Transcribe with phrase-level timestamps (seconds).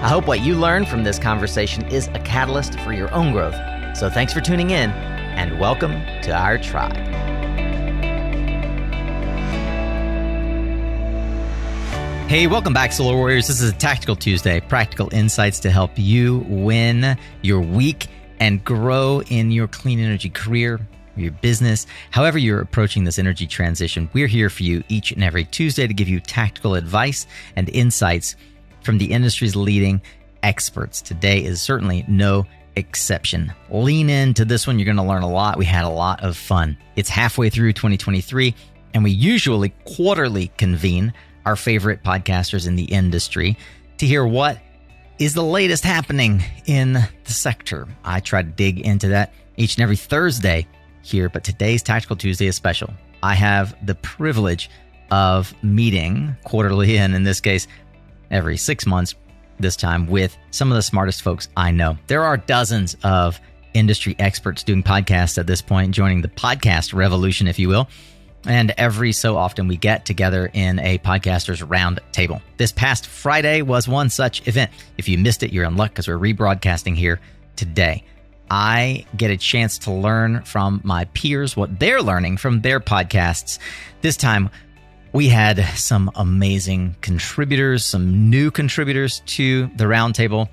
[0.00, 3.56] I hope what you learn from this conversation is a catalyst for your own growth.
[3.96, 5.90] So thanks for tuning in and welcome
[6.22, 6.94] to our tribe.
[12.28, 13.48] Hey, welcome back, Solar Warriors.
[13.48, 18.06] This is a Tactical Tuesday, practical insights to help you win your week
[18.38, 20.78] and grow in your clean energy career,
[21.16, 24.08] your business, however you're approaching this energy transition.
[24.12, 27.26] We're here for you each and every Tuesday to give you tactical advice
[27.56, 28.36] and insights
[28.88, 30.00] from the industry's leading
[30.42, 31.02] experts.
[31.02, 33.52] Today is certainly no exception.
[33.68, 34.78] Lean into this one.
[34.78, 35.58] You're going to learn a lot.
[35.58, 36.74] We had a lot of fun.
[36.96, 38.54] It's halfway through 2023,
[38.94, 41.12] and we usually quarterly convene
[41.44, 43.58] our favorite podcasters in the industry
[43.98, 44.58] to hear what
[45.18, 47.86] is the latest happening in the sector.
[48.04, 50.66] I try to dig into that each and every Thursday
[51.02, 52.88] here, but today's Tactical Tuesday is special.
[53.22, 54.70] I have the privilege
[55.10, 57.66] of meeting quarterly, and in this case,
[58.30, 59.14] every six months,
[59.58, 61.98] this time with some of the smartest folks I know.
[62.06, 63.40] There are dozens of
[63.74, 67.88] industry experts doing podcasts at this point, joining the podcast revolution, if you will.
[68.44, 72.40] And every so often we get together in a podcasters round table.
[72.56, 74.70] This past Friday was one such event.
[74.96, 77.20] If you missed it, you're in luck because we're rebroadcasting here
[77.56, 78.04] today.
[78.50, 83.58] I get a chance to learn from my peers what they're learning from their podcasts.
[84.00, 84.50] This time,
[85.12, 90.48] we had some amazing contributors, some new contributors to the roundtable.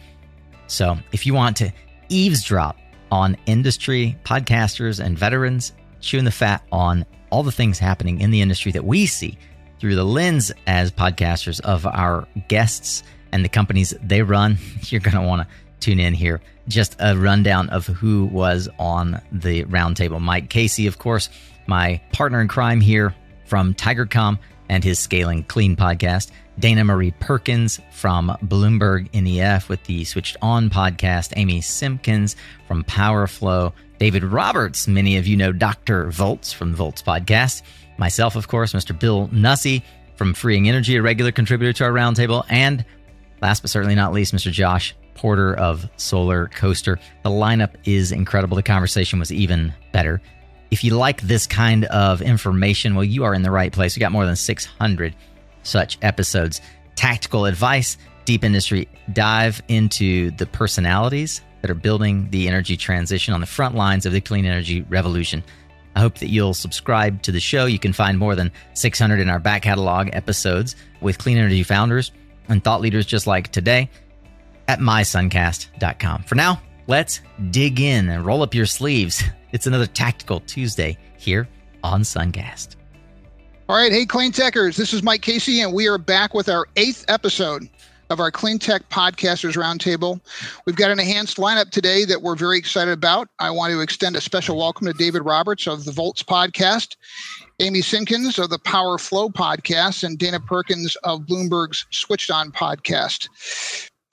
[0.67, 1.71] So if you want to
[2.09, 2.77] eavesdrop
[3.11, 8.41] on industry podcasters and veterans, chewing the fat on all the things happening in the
[8.41, 9.37] industry that we see
[9.79, 15.15] through the lens as podcasters of our guests and the companies they run, you're going
[15.15, 15.47] to want to
[15.79, 16.41] tune in here.
[16.67, 20.21] Just a rundown of who was on the roundtable.
[20.21, 21.29] Mike Casey, of course,
[21.67, 23.13] my partner in crime here
[23.45, 24.39] from TigerCom
[24.69, 26.31] and his Scaling Clean podcast.
[26.57, 31.33] Dana Marie Perkins from Bloomberg NEF with the Switched On podcast.
[31.35, 32.35] Amy Simpkins
[32.67, 33.73] from PowerFlow.
[33.99, 36.09] David Roberts, many of you know Dr.
[36.11, 37.61] Volts from Volts podcast.
[37.97, 38.97] Myself, of course, Mr.
[38.97, 39.83] Bill Nussey
[40.15, 42.45] from Freeing Energy, a regular contributor to our roundtable.
[42.49, 42.83] And
[43.41, 44.51] last but certainly not least, Mr.
[44.51, 46.99] Josh Porter of Solar Coaster.
[47.23, 48.55] The lineup is incredible.
[48.55, 50.21] The conversation was even better.
[50.71, 53.95] If you like this kind of information, well, you are in the right place.
[53.95, 55.15] We got more than 600
[55.63, 56.61] such episodes.
[56.95, 63.41] Tactical advice, deep industry dive into the personalities that are building the energy transition on
[63.41, 65.43] the front lines of the clean energy revolution.
[65.95, 67.65] I hope that you'll subscribe to the show.
[67.65, 72.11] You can find more than 600 in our back catalog episodes with clean energy founders
[72.49, 73.89] and thought leaders just like today
[74.67, 76.23] at mysuncast.com.
[76.23, 79.23] For now, let's dig in and roll up your sleeves.
[79.51, 81.47] It's another Tactical Tuesday here
[81.81, 82.75] on Suncast.
[83.69, 83.89] All right.
[83.89, 84.75] Hey, Clean Techers.
[84.75, 87.69] This is Mike Casey, and we are back with our eighth episode
[88.09, 90.19] of our Clean Tech Podcasters Roundtable.
[90.65, 93.29] We've got an enhanced lineup today that we're very excited about.
[93.39, 96.97] I want to extend a special welcome to David Roberts of the Volts Podcast,
[97.59, 103.29] Amy Simpkins of the Power Flow Podcast, and Dana Perkins of Bloomberg's Switched On Podcast.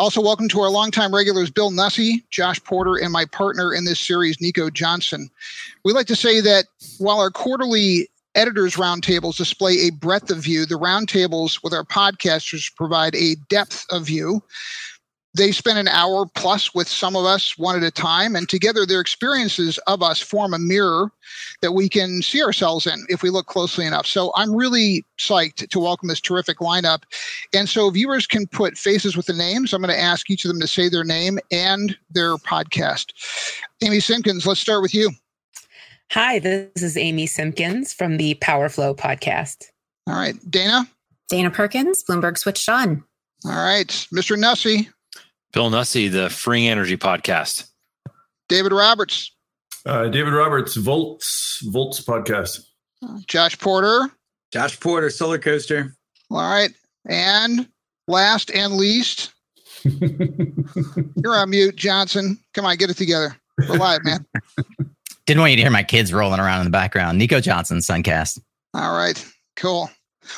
[0.03, 4.01] Also, welcome to our longtime regulars, Bill Nussey, Josh Porter, and my partner in this
[4.01, 5.31] series, Nico Johnson.
[5.85, 6.65] We like to say that
[6.99, 12.75] while our quarterly editors roundtables display a breadth of view, the roundtables with our podcasters
[12.75, 14.43] provide a depth of view
[15.35, 18.85] they spend an hour plus with some of us one at a time and together
[18.85, 21.11] their experiences of us form a mirror
[21.63, 24.07] that we can see ourselves in if we look closely enough.
[24.07, 27.03] So i'm really psyched to welcome this terrific lineup.
[27.55, 29.73] And so viewers can put faces with the names.
[29.73, 33.13] I'm going to ask each of them to say their name and their podcast.
[33.83, 35.11] Amy simpkins let's start with you.
[36.11, 39.65] Hi this is amy simpkins from the powerflow podcast.
[40.07, 40.87] All right dana?
[41.31, 43.03] Dana perkins bloomberg switched on.
[43.47, 44.89] All right mr nussey
[45.53, 47.69] Bill Nussey, the Free Energy Podcast.
[48.49, 49.31] David Roberts.
[49.85, 52.61] Uh, David Roberts, Volts, Volts Podcast.
[53.27, 54.11] Josh Porter.
[54.53, 55.95] Josh Porter, Solar Coaster.
[56.31, 56.71] All right.
[57.09, 57.69] And
[58.09, 59.33] last and least,
[59.85, 62.39] you're on mute, Johnson.
[62.55, 63.37] Come on, get it together.
[63.69, 64.25] We're live, man.
[65.27, 67.19] Didn't want you to hear my kids rolling around in the background.
[67.19, 68.41] Nico Johnson, Suncast.
[68.75, 69.23] All right.
[69.57, 69.91] Cool.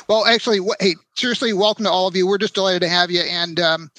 [0.07, 2.27] Well, actually, hey, seriously, welcome to all of you.
[2.27, 3.91] We're just delighted to have you, and um,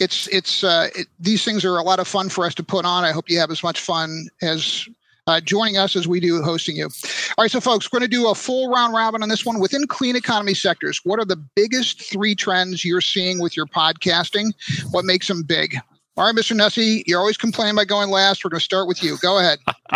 [0.00, 2.84] it's it's uh, it, these things are a lot of fun for us to put
[2.84, 3.04] on.
[3.04, 4.88] I hope you have as much fun as
[5.26, 6.84] uh, joining us as we do hosting you.
[6.84, 9.58] All right, so folks, we're going to do a full round robin on this one
[9.58, 11.00] within clean economy sectors.
[11.04, 14.52] What are the biggest three trends you're seeing with your podcasting?
[14.92, 15.76] What makes them big?
[16.18, 16.56] All right, Mr.
[16.56, 18.42] Nussey, you're always complaining about going last.
[18.42, 19.18] We're going to start with you.
[19.18, 19.58] Go ahead.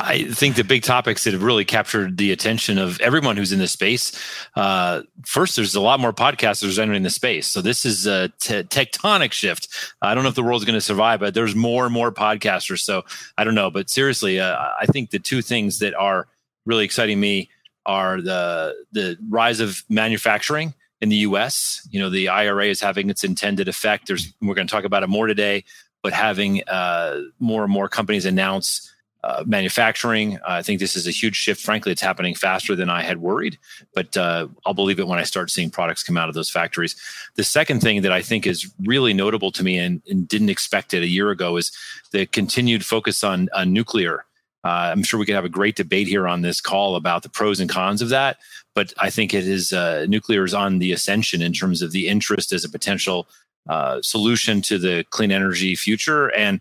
[0.00, 3.60] I think the big topics that have really captured the attention of everyone who's in
[3.60, 4.10] this space.
[4.56, 8.64] Uh, first, there's a lot more podcasters entering the space, so this is a t-
[8.64, 9.68] tectonic shift.
[10.02, 12.80] I don't know if the world's going to survive, but there's more and more podcasters.
[12.80, 13.04] So
[13.38, 16.26] I don't know, but seriously, uh, I think the two things that are
[16.66, 17.50] really exciting me
[17.86, 21.86] are the the rise of manufacturing in the U.S.
[21.90, 24.06] You know, the IRA is having its intended effect.
[24.06, 25.64] There's we're going to talk about it more today,
[26.00, 28.88] but having uh, more and more companies announce
[29.24, 31.60] uh, manufacturing, uh, I think this is a huge shift.
[31.60, 33.58] Frankly, it's happening faster than I had worried,
[33.94, 36.96] but uh, I'll believe it when I start seeing products come out of those factories.
[37.34, 40.94] The second thing that I think is really notable to me and, and didn't expect
[40.94, 41.72] it a year ago is
[42.12, 44.24] the continued focus on, on nuclear.
[44.64, 47.28] Uh, I'm sure we could have a great debate here on this call about the
[47.28, 48.38] pros and cons of that
[48.74, 52.08] but I think it is uh, nuclear is on the ascension in terms of the
[52.08, 53.28] interest as a potential
[53.68, 56.60] uh, solution to the clean energy future, and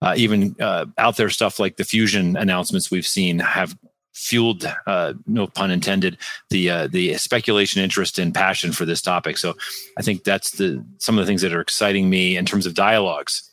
[0.00, 3.76] uh, even uh, out there stuff like the fusion announcements we've seen have
[4.18, 6.18] fueled, uh, no pun intended,
[6.50, 9.38] the uh, the speculation, interest, and passion for this topic.
[9.38, 9.54] So
[9.96, 12.74] I think that's the some of the things that are exciting me in terms of
[12.74, 13.47] dialogues.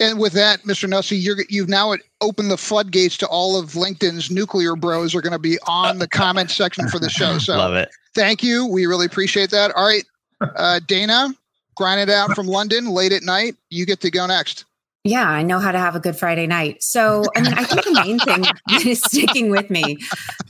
[0.00, 0.88] And with that, Mr.
[0.88, 5.32] Nussey, you're, you've now opened the floodgates to all of LinkedIn's nuclear bros are going
[5.32, 7.38] to be on the comment section for the show.
[7.38, 7.90] So Love it.
[8.14, 8.66] thank you.
[8.66, 9.72] We really appreciate that.
[9.72, 10.04] All right,
[10.40, 11.34] uh, Dana,
[11.76, 13.56] grind it out from London late at night.
[13.70, 14.64] You get to go next.
[15.04, 16.80] Yeah, I know how to have a good Friday night.
[16.80, 19.98] So, I mean, I think the main thing that is sticking with me,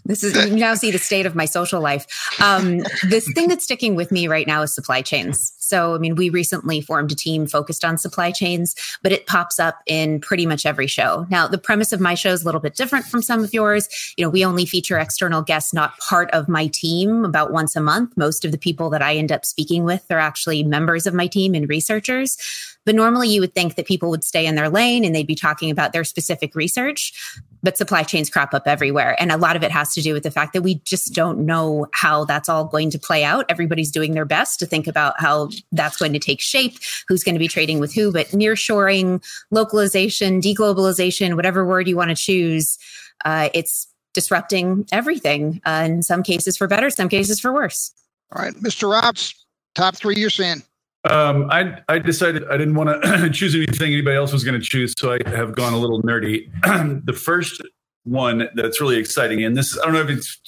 [0.05, 2.07] this is you now see the state of my social life.
[2.39, 5.55] Um, this thing that's sticking with me right now is supply chains.
[5.73, 9.59] So, I mean, we recently formed a team focused on supply chains, but it pops
[9.59, 11.27] up in pretty much every show.
[11.31, 13.89] Now, the premise of my show is a little bit different from some of yours.
[14.19, 17.81] You know, we only feature external guests, not part of my team, about once a
[17.81, 18.15] month.
[18.19, 21.27] Most of the people that I end up speaking with are actually members of my
[21.27, 22.37] team and researchers.
[22.85, 25.35] But normally you would think that people would stay in their lane and they'd be
[25.35, 27.15] talking about their specific research.
[27.62, 29.17] But supply chains crop up everywhere.
[29.20, 31.47] And a lot of it has to do with the fact that we just don't
[31.47, 33.44] know how that's all going to play out.
[33.49, 36.79] Everybody's doing their best to think about how that's going to take shape,
[37.09, 38.12] who's going to be trading with who.
[38.12, 42.79] But nearshoring, localization, deglobalization, whatever word you want to choose,
[43.25, 45.61] uh, it's disrupting everything.
[45.65, 47.93] Uh, in some cases for better, some cases for worse.
[48.32, 48.91] All right, Mr.
[48.91, 49.35] Robs,
[49.75, 50.62] top three you're seeing.
[51.05, 54.65] Um, I I decided I didn't want to choose anything anybody else was going to
[54.65, 56.49] choose, so I have gone a little nerdy.
[57.05, 57.61] the first
[58.05, 60.41] one that's really exciting, and this I don't know if it's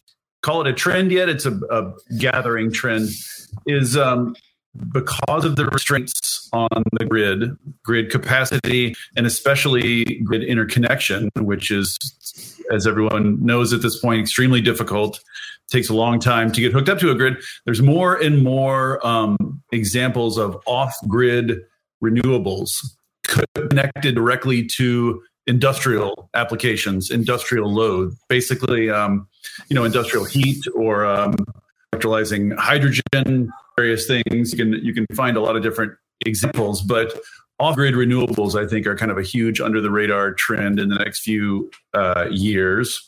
[0.42, 1.28] call it a trend yet.
[1.28, 3.08] It's a, a gathering trend.
[3.66, 4.34] Is um,
[4.92, 11.98] because of the restraints on the grid, grid capacity, and especially grid interconnection, which is,
[12.72, 15.20] as everyone knows at this point, extremely difficult
[15.70, 17.36] takes a long time to get hooked up to a grid.
[17.64, 21.60] There's more and more um, examples of off-grid
[22.02, 22.70] renewables
[23.54, 29.26] connected directly to industrial applications, industrial load, basically, um,
[29.68, 31.34] you know, industrial heat or um,
[31.94, 34.52] electrolyzing hydrogen, various things.
[34.52, 35.92] You can you can find a lot of different
[36.24, 37.18] examples, but
[37.60, 40.96] off-grid renewables, I think, are kind of a huge under the radar trend in the
[40.96, 43.00] next few uh, years.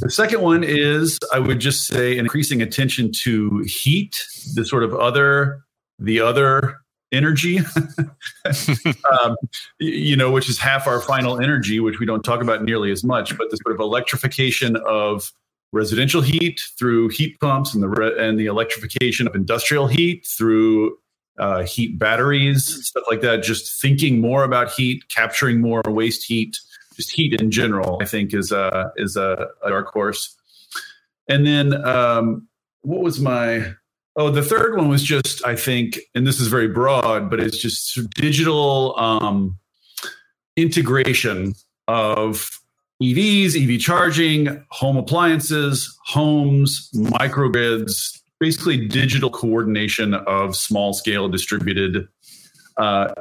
[0.00, 4.94] The second one is, I would just say, increasing attention to heat, the sort of
[4.94, 5.62] other,
[5.98, 6.78] the other
[7.10, 7.58] energy,
[9.22, 9.36] um,
[9.78, 13.04] you know, which is half our final energy, which we don't talk about nearly as
[13.04, 15.32] much, but the sort of electrification of
[15.72, 20.96] residential heat through heat pumps and the re- and the electrification of industrial heat through
[21.38, 23.42] uh, heat batteries, stuff like that.
[23.42, 26.58] Just thinking more about heat, capturing more waste heat
[26.96, 30.36] just heat in general, I think is a is a, a dark horse.
[31.28, 32.48] And then um,
[32.82, 33.72] what was my
[34.16, 37.58] oh the third one was just I think, and this is very broad, but it's
[37.58, 39.58] just digital um,
[40.56, 41.54] integration
[41.88, 42.48] of
[43.02, 52.08] EVs, EV charging, home appliances, homes, microgrids, basically digital coordination of small scale distributed
[52.76, 53.12] uh,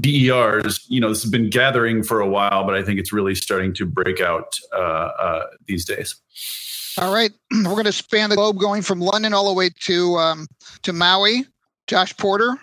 [0.00, 3.34] DERs, you know, this has been gathering for a while, but I think it's really
[3.34, 6.14] starting to break out uh, uh, these days.
[6.98, 10.16] All right, we're going to span the globe, going from London all the way to
[10.16, 10.46] um,
[10.82, 11.44] to Maui.
[11.86, 12.56] Josh Porter.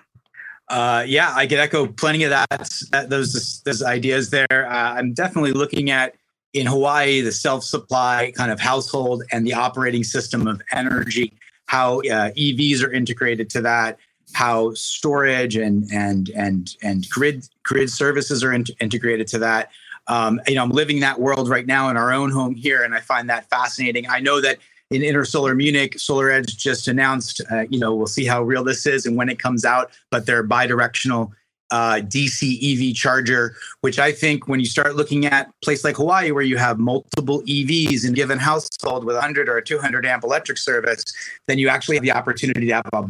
[0.70, 4.48] Uh, yeah, I could echo plenty of that, that those those ideas there.
[4.52, 6.16] Uh, I'm definitely looking at
[6.54, 11.34] in Hawaii the self supply kind of household and the operating system of energy
[11.68, 14.00] how uh, EVs are integrated to that,
[14.34, 19.72] how storage and and and and grid grid services are in- integrated to that.
[20.08, 22.96] Um, you know, I'm living that world right now in our own home here, and
[22.96, 24.08] I find that fascinating.
[24.08, 24.58] I know that
[24.90, 29.06] in Intersolar Munich, SolarEdge just announced, uh, you know, we'll see how real this is
[29.06, 31.32] and when it comes out, but they're bidirectional
[31.72, 36.32] uh, DC EV charger, which I think when you start looking at place like Hawaii,
[36.32, 40.58] where you have multiple EVs in a given household with 100 or 200 amp electric
[40.58, 41.04] service,
[41.48, 43.10] then you actually have the opportunity to have a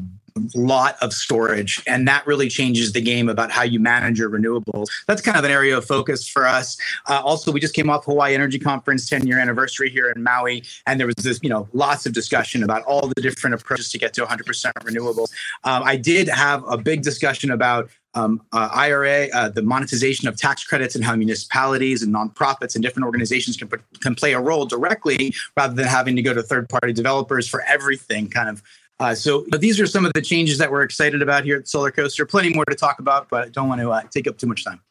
[0.55, 1.81] lot of storage.
[1.87, 4.87] And that really changes the game about how you manage your renewables.
[5.07, 6.77] That's kind of an area of focus for us.
[7.07, 10.63] Uh, also, we just came off Hawaii Energy Conference 10 year anniversary here in Maui.
[10.85, 13.97] And there was this, you know, lots of discussion about all the different approaches to
[13.97, 15.31] get to 100% renewables.
[15.63, 20.37] Um, I did have a big discussion about um, uh, IRA, uh, the monetization of
[20.37, 23.69] tax credits, and how municipalities and nonprofits and different organizations can
[23.99, 27.61] can play a role directly rather than having to go to third party developers for
[27.63, 28.29] everything.
[28.29, 28.63] Kind of
[28.99, 31.67] uh, so but these are some of the changes that we're excited about here at
[31.67, 32.25] Solar Coaster.
[32.25, 34.65] Plenty more to talk about, but I don't want to uh, take up too much
[34.65, 34.81] time.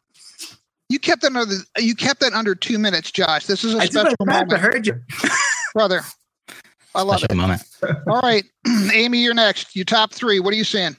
[0.89, 3.45] You kept that under you kept that under two minutes, Josh.
[3.45, 4.53] This is a I special moment.
[4.53, 5.01] I heard you,
[5.73, 6.01] brother.
[6.95, 7.35] I love Special it.
[7.35, 7.61] moment.
[8.07, 8.45] All right,
[8.93, 9.75] Amy, you're next.
[9.75, 10.39] You top three.
[10.39, 10.95] What are you seeing?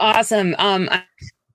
[0.00, 0.54] Awesome.
[0.58, 0.88] Um,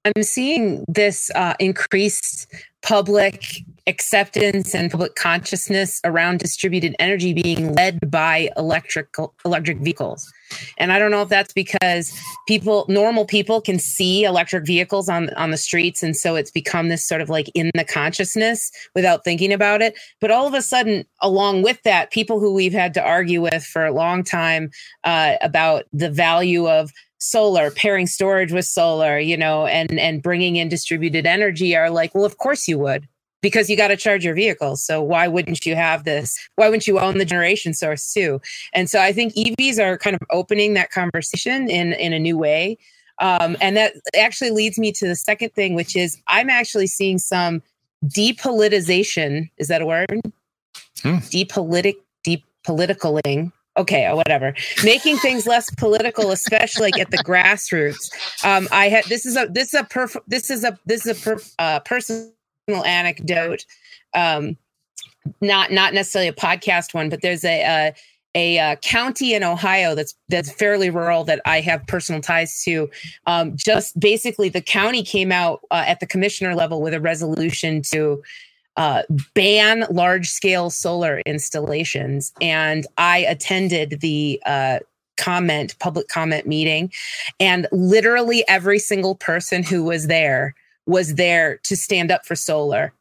[0.05, 2.47] I'm seeing this uh, increased
[2.81, 3.43] public
[3.87, 10.31] acceptance and public consciousness around distributed energy being led by electrical electric vehicles.
[10.77, 12.13] And I don't know if that's because
[12.47, 16.89] people, normal people, can see electric vehicles on on the streets, and so it's become
[16.89, 19.97] this sort of like in the consciousness without thinking about it.
[20.21, 23.65] But all of a sudden, along with that, people who we've had to argue with
[23.65, 24.69] for a long time
[25.03, 30.55] uh, about the value of solar pairing storage with solar you know and and bringing
[30.55, 33.07] in distributed energy are like well of course you would
[33.41, 34.75] because you got to charge your vehicle.
[34.75, 36.37] So why wouldn't you have this?
[36.55, 38.41] Why wouldn't you own the generation source too?
[38.73, 42.37] And so i think evs are kind of opening that conversation in in a new
[42.37, 42.77] way.
[43.19, 47.17] Um, and that actually leads me to the second thing which is i'm actually seeing
[47.17, 47.61] some
[48.05, 49.49] depolitization.
[49.57, 50.21] Is that a word?
[51.01, 51.17] Hmm.
[51.29, 51.95] depolitic
[52.25, 54.53] depoliticaling okay or whatever.
[54.83, 58.09] Making things less political especially like at the grassroots.
[58.43, 61.19] Um i had this is a this is a perf- this is a this is
[61.19, 62.33] a per- uh, personal
[62.85, 63.65] anecdote.
[64.13, 64.57] Um
[65.41, 67.91] not not necessarily a podcast one but there's a uh,
[68.35, 72.89] a uh, county in Ohio that's that's fairly rural that I have personal ties to.
[73.25, 77.81] Um, just basically, the county came out uh, at the commissioner level with a resolution
[77.91, 78.21] to
[78.79, 79.03] uh,
[79.35, 82.31] ban large scale solar installations.
[82.41, 84.79] And I attended the uh,
[85.17, 86.89] comment, public comment meeting,
[87.41, 90.55] and literally every single person who was there
[90.85, 92.93] was there to stand up for solar.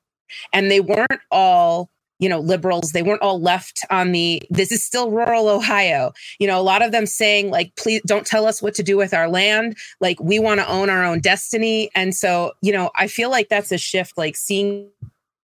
[0.52, 4.85] And they weren't all you know liberals they weren't all left on the this is
[4.85, 8.61] still rural ohio you know a lot of them saying like please don't tell us
[8.61, 12.16] what to do with our land like we want to own our own destiny and
[12.16, 14.90] so you know i feel like that's a shift like seeing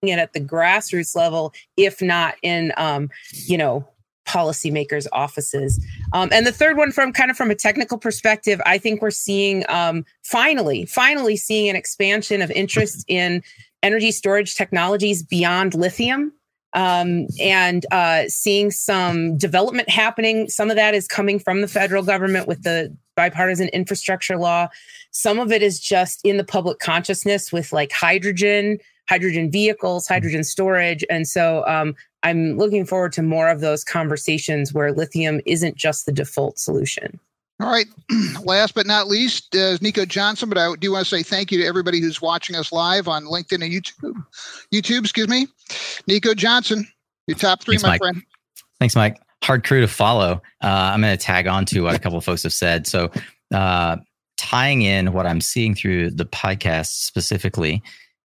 [0.09, 3.87] it at the grassroots level, if not in, um, you know,
[4.26, 5.85] policymakers' offices.
[6.12, 9.11] Um, and the third one, from kind of from a technical perspective, I think we're
[9.11, 13.42] seeing um, finally, finally seeing an expansion of interest in
[13.82, 16.32] energy storage technologies beyond lithium.
[16.75, 20.49] Um, and uh, seeing some development happening.
[20.49, 24.68] Some of that is coming from the federal government with the bipartisan infrastructure law.
[25.11, 28.78] Some of it is just in the public consciousness with like hydrogen,
[29.12, 31.04] hydrogen vehicles, hydrogen storage.
[31.11, 36.07] And so um, I'm looking forward to more of those conversations where lithium isn't just
[36.07, 37.21] the default solution.
[37.61, 37.85] All right.
[38.45, 41.52] Last but not least uh, is Nico Johnson, but I do want to say thank
[41.52, 44.25] you to everybody who's watching us live on LinkedIn and YouTube.
[44.73, 45.47] YouTube, excuse me.
[46.07, 46.88] Nico Johnson,
[47.26, 48.00] your top three, Thanks, my Mike.
[48.00, 48.23] friend.
[48.81, 49.21] Thanks, Mike.
[49.45, 50.40] Hard crew to follow.
[50.62, 52.87] Uh, I'm going to tag on to what a couple of folks have said.
[52.87, 53.11] So,
[53.52, 53.99] uh,
[54.38, 57.83] tying in what I'm seeing through the podcast specifically,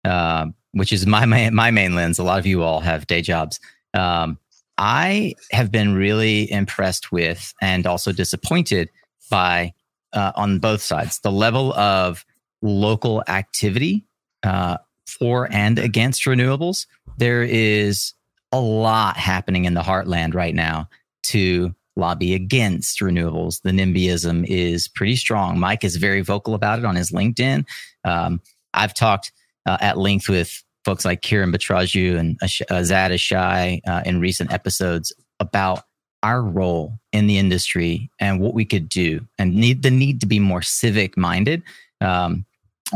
[0.06, 2.20] uh, which is my main, my main lens.
[2.20, 3.60] A lot of you all have day jobs.
[3.94, 4.38] Um,
[4.78, 8.90] I have been really impressed with and also disappointed
[9.32, 9.74] by
[10.12, 12.26] uh, on both sides the level of
[12.62, 14.06] local activity
[14.44, 14.78] uh,
[15.08, 16.88] for and against renewables.
[17.18, 18.14] There is
[18.52, 20.90] a lot happening in the heartland right now
[21.24, 23.62] to lobby against renewables.
[23.62, 25.58] The NIMBYism is pretty strong.
[25.58, 27.66] Mike is very vocal about it on his LinkedIn.
[28.04, 28.42] Um,
[28.74, 29.32] I've talked
[29.66, 34.20] uh, at length with folks like Kiran Bhatraju and Ash- uh, Zaid Ashai uh, in
[34.20, 35.84] recent episodes about
[36.24, 40.26] our role in the industry and what we could do and need the need to
[40.26, 41.64] be more civic minded.
[42.02, 42.46] Um,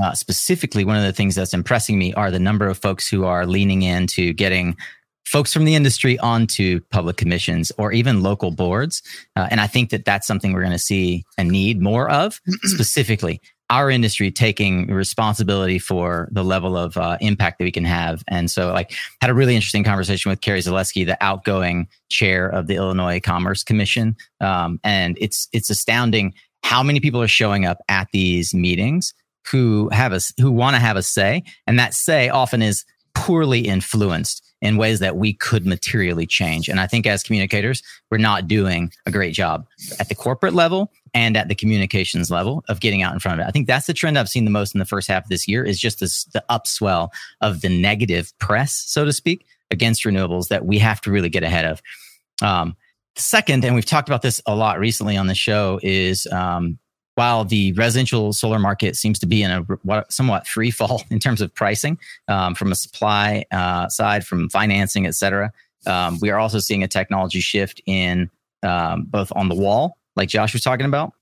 [0.02, 3.26] uh, specifically, one of the things that's impressing me are the number of folks who
[3.26, 4.78] are leaning into getting
[5.26, 9.04] folks from the industry onto public commissions or even local boards.
[9.36, 12.40] Uh, and I think that that's something we're going to see and need more of,
[12.64, 18.24] specifically our industry taking responsibility for the level of uh, impact that we can have.
[18.28, 22.68] And so, like, had a really interesting conversation with Carrie Zalewski, the outgoing chair of
[22.68, 26.34] the Illinois Commerce Commission, um, and it's it's astounding
[26.64, 29.14] how many people are showing up at these meetings
[29.52, 33.62] who have a who want to have a say, and that say often is poorly
[33.62, 36.68] influenced in ways that we could materially change.
[36.68, 39.66] And I think as communicators, we're not doing a great job
[40.00, 43.46] at the corporate level and at the communications level of getting out in front of
[43.46, 43.50] it.
[43.50, 45.48] I think that's the trend I've seen the most in the first half of this
[45.48, 47.10] year is just this, the upswell
[47.42, 51.44] of the negative press, so to speak, against renewables that we have to really get
[51.44, 51.82] ahead of.
[52.42, 52.76] Um,
[53.16, 56.80] second, and we've talked about this a lot recently on the show, is um,
[57.16, 61.42] while the residential solar market seems to be in a somewhat free fall in terms
[61.42, 61.98] of pricing
[62.28, 65.52] um, from a supply uh, side, from financing, et cetera,
[65.86, 68.30] um, we are also seeing a technology shift in
[68.64, 71.14] um, both on the wall, like Josh was talking about,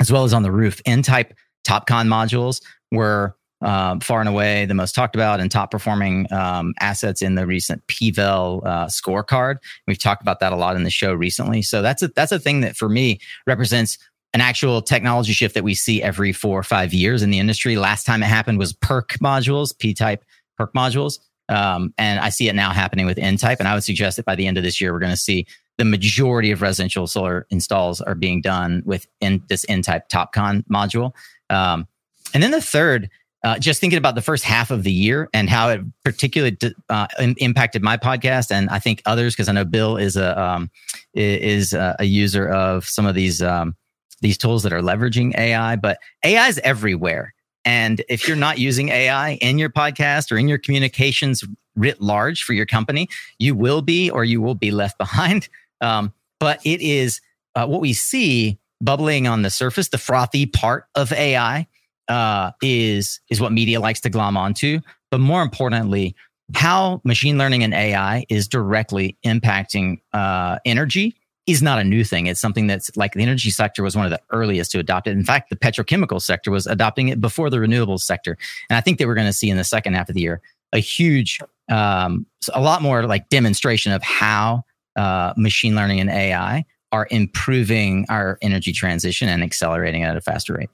[0.00, 0.80] as well as on the roof.
[0.86, 1.34] N type
[1.66, 6.74] TOPCon modules were um, far and away the most talked about and top performing um,
[6.80, 9.56] assets in the recent PVEL uh, scorecard.
[9.86, 11.62] We've talked about that a lot in the show recently.
[11.62, 13.98] So that's a that's a thing that for me represents
[14.34, 17.76] an actual technology shift that we see every four or five years in the industry.
[17.76, 20.24] Last time it happened was PERC modules, P type
[20.60, 21.18] PERC modules.
[21.48, 23.60] Um, and I see it now happening with N type.
[23.60, 25.46] And I would suggest that by the end of this year, we're going to see
[25.78, 30.64] the majority of residential solar installs are being done with in, this N type TOPCon
[30.68, 31.12] module.
[31.50, 31.88] Um,
[32.32, 33.10] and then the third,
[33.44, 36.56] uh, just thinking about the first half of the year and how it particularly
[36.88, 40.70] uh, impacted my podcast, and I think others, because I know Bill is a um,
[41.12, 43.76] is a, user of some of these um,
[44.22, 47.34] these tools that are leveraging AI, but AI is everywhere.
[47.66, 51.44] And if you're not using AI in your podcast or in your communications
[51.76, 55.48] writ large for your company, you will be or you will be left behind.
[55.80, 57.20] Um, but it is
[57.54, 61.66] uh, what we see bubbling on the surface, the frothy part of AI
[62.08, 64.80] uh, is is what media likes to glom onto.
[65.10, 66.14] But more importantly,
[66.54, 71.14] how machine learning and AI is directly impacting uh, energy
[71.46, 72.26] is not a new thing.
[72.26, 75.10] It's something that's like the energy sector was one of the earliest to adopt it.
[75.12, 78.38] In fact, the petrochemical sector was adopting it before the renewables sector.
[78.70, 80.40] And I think that we're going to see in the second half of the year
[80.72, 84.64] a huge, um, a lot more like demonstration of how
[84.96, 90.20] uh, machine learning and AI are improving our energy transition and accelerating it at a
[90.20, 90.70] faster rate.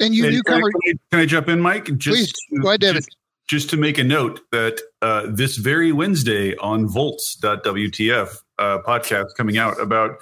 [0.00, 0.70] And you, you can, I,
[1.10, 1.86] can I jump in, Mike?
[1.96, 2.96] Just Please, to, go ahead, David.
[3.04, 3.16] Just,
[3.48, 9.56] just to make a note that uh, this very Wednesday on volts.wtf, uh, podcast coming
[9.56, 10.20] out about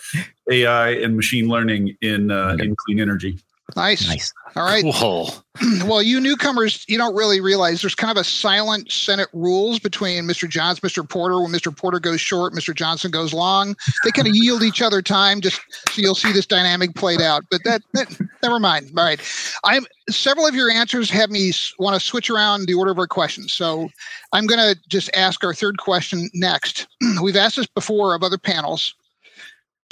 [0.51, 3.39] AI and machine learning in uh, in clean energy.
[3.77, 4.07] Nice.
[4.07, 4.33] Nice.
[4.57, 4.85] All right.
[4.85, 5.29] Whoa.
[5.85, 10.25] Well, you newcomers, you don't really realize there's kind of a silent Senate rules between
[10.25, 10.49] Mr.
[10.49, 11.09] Johns, Mr.
[11.09, 11.41] Porter.
[11.41, 11.75] When Mr.
[11.75, 12.75] Porter goes short, Mr.
[12.75, 13.77] Johnson goes long.
[14.03, 17.45] They kind of yield each other time, just so you'll see this dynamic played out.
[17.51, 18.91] But that, that never mind.
[18.97, 19.21] All right.
[19.63, 23.07] I'm several of your answers have me want to switch around the order of our
[23.07, 23.53] questions.
[23.53, 23.89] So
[24.33, 26.89] I'm going to just ask our third question next.
[27.23, 28.93] We've asked this before of other panels.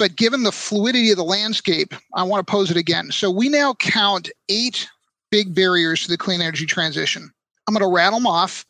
[0.03, 3.09] But given the fluidity of the landscape, I want to pose it again.
[3.13, 4.89] So we now count eight
[5.31, 7.31] big barriers to the clean energy transition.
[7.65, 8.65] I'm going to rattle them off.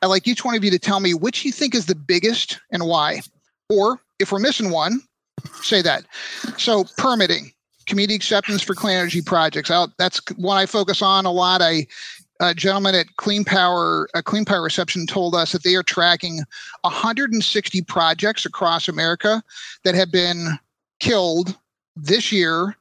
[0.00, 2.60] I'd like each one of you to tell me which you think is the biggest
[2.70, 3.22] and why.
[3.68, 5.00] Or if we're missing one,
[5.60, 6.04] say that.
[6.56, 7.50] So permitting,
[7.86, 9.72] community acceptance for clean energy projects.
[9.72, 11.62] I, that's one I focus on a lot.
[11.62, 11.88] I
[12.38, 16.42] a gentleman at Clean Power, a Clean Power Reception told us that they are tracking
[16.82, 19.42] 160 projects across America
[19.84, 20.58] that have been
[21.00, 21.56] killed
[21.96, 22.76] this year,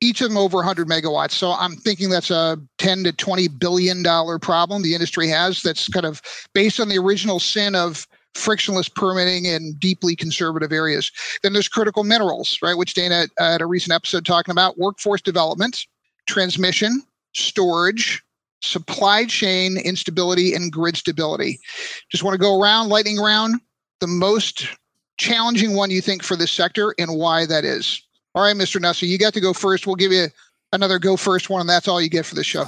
[0.00, 1.32] each of them over 100 megawatts.
[1.32, 5.62] So I'm thinking that's a 10 to 20 billion dollar problem the industry has.
[5.62, 6.20] That's kind of
[6.52, 11.10] based on the original sin of frictionless permitting in deeply conservative areas.
[11.42, 15.22] Then there's critical minerals, right, which Dana uh, had a recent episode talking about workforce
[15.22, 15.86] development,
[16.26, 18.22] transmission, storage,
[18.60, 21.58] supply chain instability, and grid stability.
[22.10, 23.60] Just want to go around, lightning round.
[24.00, 24.66] The most
[25.16, 28.02] challenging one you think for this sector and why that is.
[28.34, 28.80] All right, Mr.
[28.80, 29.86] Nussey, you got to go first.
[29.86, 30.26] We'll give you
[30.72, 32.66] another go first one, and that's all you get for the show.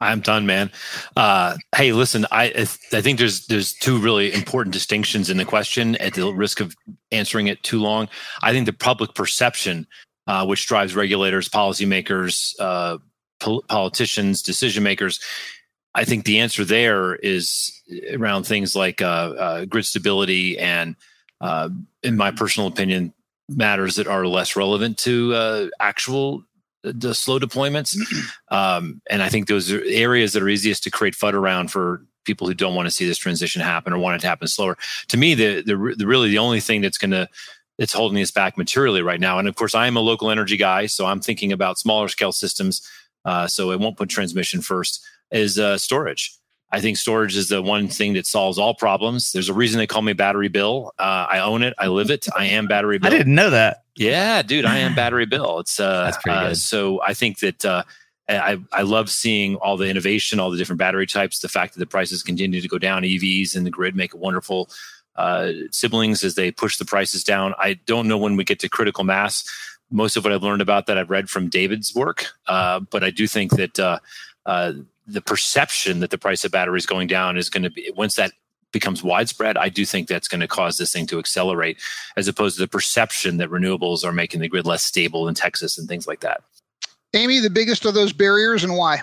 [0.00, 0.70] I'm done, man.
[1.16, 2.52] Uh, hey, listen, I
[2.92, 5.96] I think there's there's two really important distinctions in the question.
[5.96, 6.76] At the risk of
[7.10, 8.08] answering it too long,
[8.42, 9.88] I think the public perception,
[10.28, 12.98] uh, which drives regulators, policymakers, uh,
[13.40, 15.18] pol- politicians, decision makers.
[15.94, 17.72] I think the answer there is
[18.12, 20.94] around things like uh, uh, grid stability and
[21.40, 21.68] uh,
[22.02, 23.12] in my personal opinion,
[23.48, 26.44] matters that are less relevant to uh, actual
[26.84, 27.96] uh, slow deployments.
[28.50, 32.02] Um, and I think those are areas that are easiest to create FUD around for
[32.24, 34.78] people who don't want to see this transition happen or want it to happen slower.
[35.08, 37.28] To me, the the, the really the only thing that's going to
[37.78, 39.38] it's holding us back materially right now.
[39.38, 42.32] And of course, I am a local energy guy, so I'm thinking about smaller scale
[42.32, 42.80] systems.
[43.24, 45.04] Uh, so it won't put transmission first.
[45.30, 46.37] Is uh, storage.
[46.70, 49.32] I think storage is the one thing that solves all problems.
[49.32, 50.92] There's a reason they call me Battery Bill.
[50.98, 51.74] Uh, I own it.
[51.78, 52.26] I live it.
[52.36, 53.12] I am Battery Bill.
[53.12, 53.84] I didn't know that.
[53.96, 55.60] Yeah, dude, I am Battery Bill.
[55.60, 57.84] It's uh, That's pretty uh, so I think that uh,
[58.28, 61.40] I I love seeing all the innovation, all the different battery types.
[61.40, 64.68] The fact that the prices continue to go down, EVs and the grid make wonderful
[65.16, 67.54] uh, siblings as they push the prices down.
[67.58, 69.44] I don't know when we get to critical mass.
[69.90, 73.08] Most of what I've learned about that I've read from David's work, uh, but I
[73.08, 73.98] do think that uh,
[74.44, 74.74] uh,
[75.08, 78.32] the perception that the price of batteries going down is going to be once that
[78.72, 79.56] becomes widespread.
[79.56, 81.78] I do think that's going to cause this thing to accelerate,
[82.16, 85.78] as opposed to the perception that renewables are making the grid less stable in Texas
[85.78, 86.42] and things like that.
[87.14, 89.00] Amy, the biggest of those barriers and why?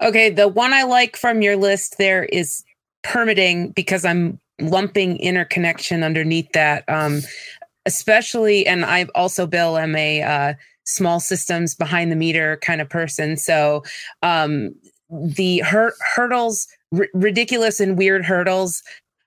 [0.00, 2.64] Okay, the one I like from your list there is
[3.04, 6.84] permitting because I'm lumping interconnection underneath that.
[6.88, 7.20] Um,
[7.86, 12.88] especially, and I also, Bill, am a uh, small systems behind the meter kind of
[12.88, 13.36] person.
[13.36, 13.84] So
[14.22, 14.74] um,
[15.14, 18.82] the hur- hurdles, r- ridiculous and weird hurdles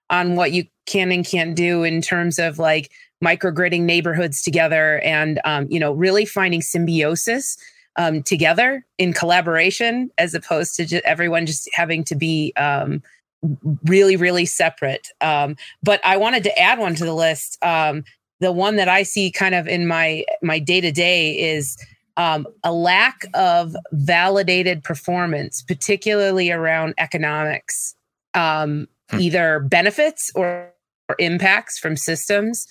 [0.09, 2.91] on what you can and can't do in terms of like
[3.23, 7.57] microgridding neighborhoods together and um, you know really finding symbiosis
[7.95, 13.01] um, together in collaboration as opposed to just everyone just having to be um,
[13.85, 15.09] really really separate.
[15.21, 17.57] Um, but i wanted to add one to the list.
[17.63, 18.03] Um,
[18.39, 21.77] the one that i see kind of in my my day to day is
[22.17, 27.95] um, a lack of validated performance particularly around economics
[28.33, 29.19] um, Hmm.
[29.21, 30.73] either benefits or,
[31.07, 32.67] or impacts from systems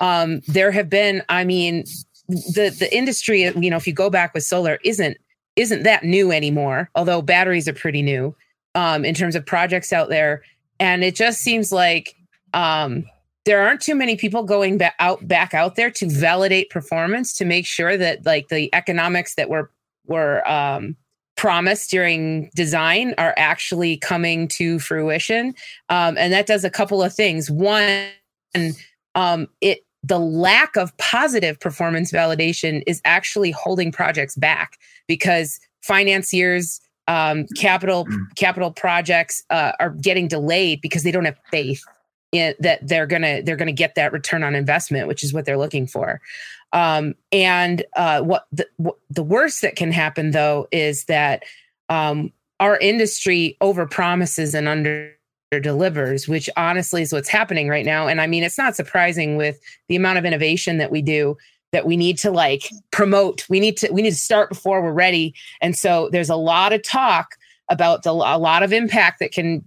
[0.00, 1.84] um, there have been i mean
[2.28, 5.16] the the industry you know if you go back with solar isn't
[5.56, 8.34] isn't that new anymore although batteries are pretty new
[8.74, 10.42] um, in terms of projects out there
[10.78, 12.14] and it just seems like
[12.52, 13.04] um,
[13.44, 17.44] there aren't too many people going back out back out there to validate performance to
[17.44, 19.70] make sure that like the economics that were
[20.06, 20.96] were um,
[21.36, 25.54] promised during design are actually coming to fruition.
[25.88, 27.50] Um, and that does a couple of things.
[27.50, 28.08] One
[29.14, 36.80] um, it the lack of positive performance validation is actually holding projects back because financiers
[37.08, 41.82] um, capital capital projects uh, are getting delayed because they don't have faith
[42.32, 45.58] in, that they're gonna they're gonna get that return on investment, which is what they're
[45.58, 46.20] looking for.
[46.72, 51.44] Um, and uh, what the what, the worst that can happen though is that
[51.88, 55.12] um, our industry over promises and under
[55.62, 58.06] delivers, which honestly is what's happening right now.
[58.06, 61.38] And I mean, it's not surprising with the amount of innovation that we do
[61.72, 63.48] that we need to like promote.
[63.48, 65.34] We need to we need to start before we're ready.
[65.60, 67.36] And so there's a lot of talk
[67.70, 69.62] about the, a lot of impact that can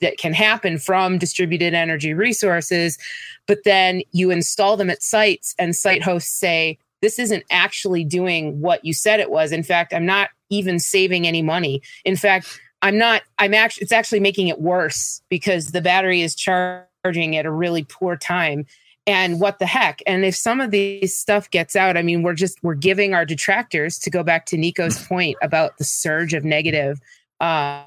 [0.00, 2.98] that can happen from distributed energy resources,
[3.46, 8.60] but then you install them at sites and site hosts say this isn't actually doing
[8.60, 9.52] what you said it was.
[9.52, 11.82] In fact, I'm not even saving any money.
[12.04, 16.34] In fact, I'm not, I'm actually, it's actually making it worse because the battery is
[16.34, 18.66] charging at a really poor time.
[19.06, 20.02] And what the heck?
[20.06, 23.24] And if some of these stuff gets out, I mean, we're just, we're giving our
[23.24, 27.00] detractors to go back to Nico's point about the surge of negative
[27.40, 27.84] um,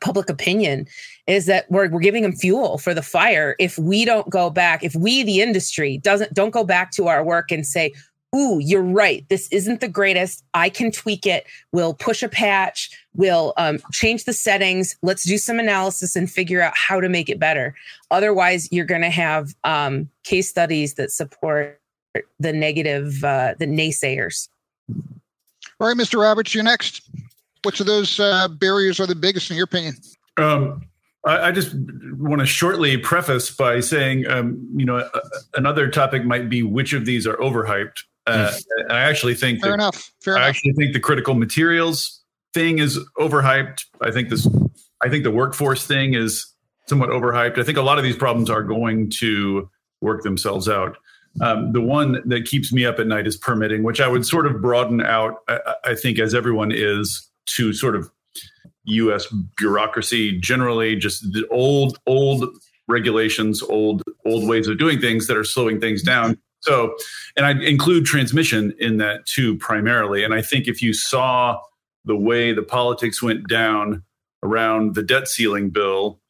[0.00, 0.86] public opinion
[1.26, 3.54] is that we're, we're giving them fuel for the fire.
[3.58, 7.22] If we don't go back, if we, the industry doesn't, don't go back to our
[7.24, 7.92] work and say,
[8.34, 9.26] ooh, you're right.
[9.28, 10.44] This isn't the greatest.
[10.54, 11.46] I can tweak it.
[11.72, 12.90] We'll push a patch.
[13.14, 14.96] We'll um, change the settings.
[15.02, 17.74] Let's do some analysis and figure out how to make it better.
[18.10, 21.78] Otherwise, you're going to have um, case studies that support
[22.40, 24.48] the negative, uh, the naysayers.
[25.80, 26.20] All right, Mr.
[26.20, 27.02] Roberts, you're next.
[27.64, 29.94] Which of those uh, barriers are the biggest in your opinion?
[30.36, 30.82] Um,
[31.24, 31.74] I, I just
[32.18, 35.08] want to shortly preface by saying, um, you know,
[35.54, 38.02] another topic might be which of these are overhyped.
[38.26, 38.52] Uh,
[38.88, 40.12] I actually think Fair that, enough.
[40.22, 40.48] Fair I enough.
[40.48, 42.20] actually think the critical materials
[42.54, 43.84] thing is overhyped.
[44.00, 44.48] I think this.
[45.02, 46.46] I think the workforce thing is
[46.86, 47.58] somewhat overhyped.
[47.58, 49.68] I think a lot of these problems are going to
[50.00, 50.96] work themselves out.
[51.40, 54.46] Um, the one that keeps me up at night is permitting, which I would sort
[54.46, 55.38] of broaden out.
[55.48, 58.10] I, I think as everyone is to sort of
[58.84, 59.26] U.S.
[59.56, 62.44] bureaucracy generally, just the old old
[62.88, 66.38] regulations, old old ways of doing things that are slowing things down.
[66.60, 66.94] So,
[67.36, 70.22] and I include transmission in that too, primarily.
[70.22, 71.58] And I think if you saw
[72.04, 74.02] the way the politics went down
[74.44, 76.20] around the debt ceiling bill,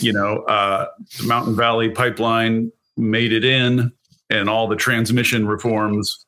[0.00, 0.86] you know, uh,
[1.18, 3.92] the Mountain Valley pipeline made it in,
[4.30, 6.24] and all the transmission reforms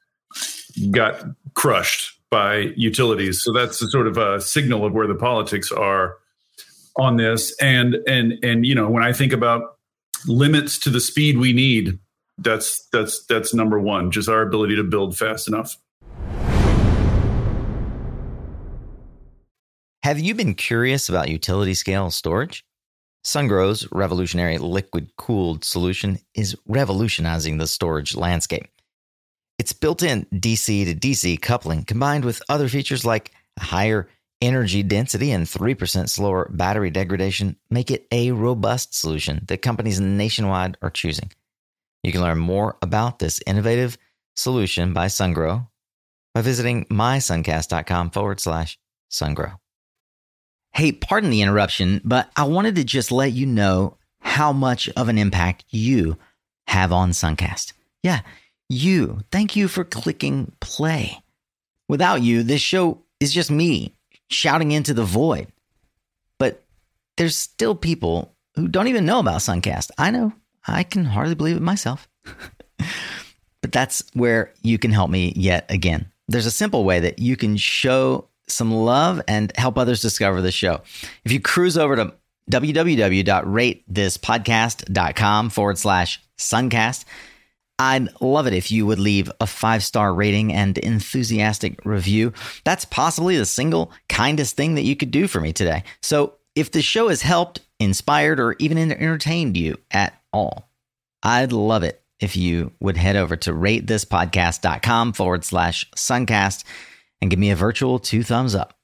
[0.91, 3.43] got crushed by utilities.
[3.43, 6.17] So that's sort of a signal of where the politics are
[6.97, 9.77] on this, and and and you know when I think about
[10.27, 11.99] limits to the speed we need,
[12.39, 14.11] that's that's that's number one.
[14.11, 15.77] Just our ability to build fast enough.
[20.03, 22.65] Have you been curious about utility scale storage?
[23.25, 28.69] SunGrow's revolutionary liquid cooled solution is revolutionizing the storage landscape.
[29.59, 34.09] Its built in DC to DC coupling, combined with other features like higher
[34.41, 40.77] energy density and 3% slower battery degradation, make it a robust solution that companies nationwide
[40.81, 41.31] are choosing.
[42.05, 43.99] You can learn more about this innovative
[44.37, 45.67] solution by SunGrow
[46.39, 48.79] by visiting mysuncast.com forward slash
[49.11, 49.59] sungrow.
[50.73, 55.09] Hey, pardon the interruption, but I wanted to just let you know how much of
[55.09, 56.17] an impact you
[56.69, 57.73] have on Suncast.
[58.05, 58.21] Yeah,
[58.69, 59.21] you.
[59.31, 61.23] Thank you for clicking play.
[61.89, 63.95] Without you, this show is just me
[64.31, 65.49] shouting into the void.
[66.39, 66.65] But
[67.17, 69.91] there's still people who don't even know about Suncast.
[69.97, 70.33] I know.
[70.67, 72.09] I can hardly believe it myself.
[73.63, 76.13] but that's where you can help me yet again.
[76.29, 80.53] There's a simple way that you can show some love and help others discover the
[80.53, 80.83] show.
[81.25, 82.13] If you cruise over to
[82.51, 87.05] www.ratethispodcast.com forward slash suncast,
[87.79, 92.33] I'd love it if you would leave a five star rating and enthusiastic review.
[92.65, 95.85] That's possibly the single kindest thing that you could do for me today.
[96.03, 100.69] So if the show has helped, inspired, or even entertained you at all,
[101.23, 106.65] I'd love it if you would head over to ratethispodcast.com forward slash suncast
[107.21, 108.75] and give me a virtual two thumbs up.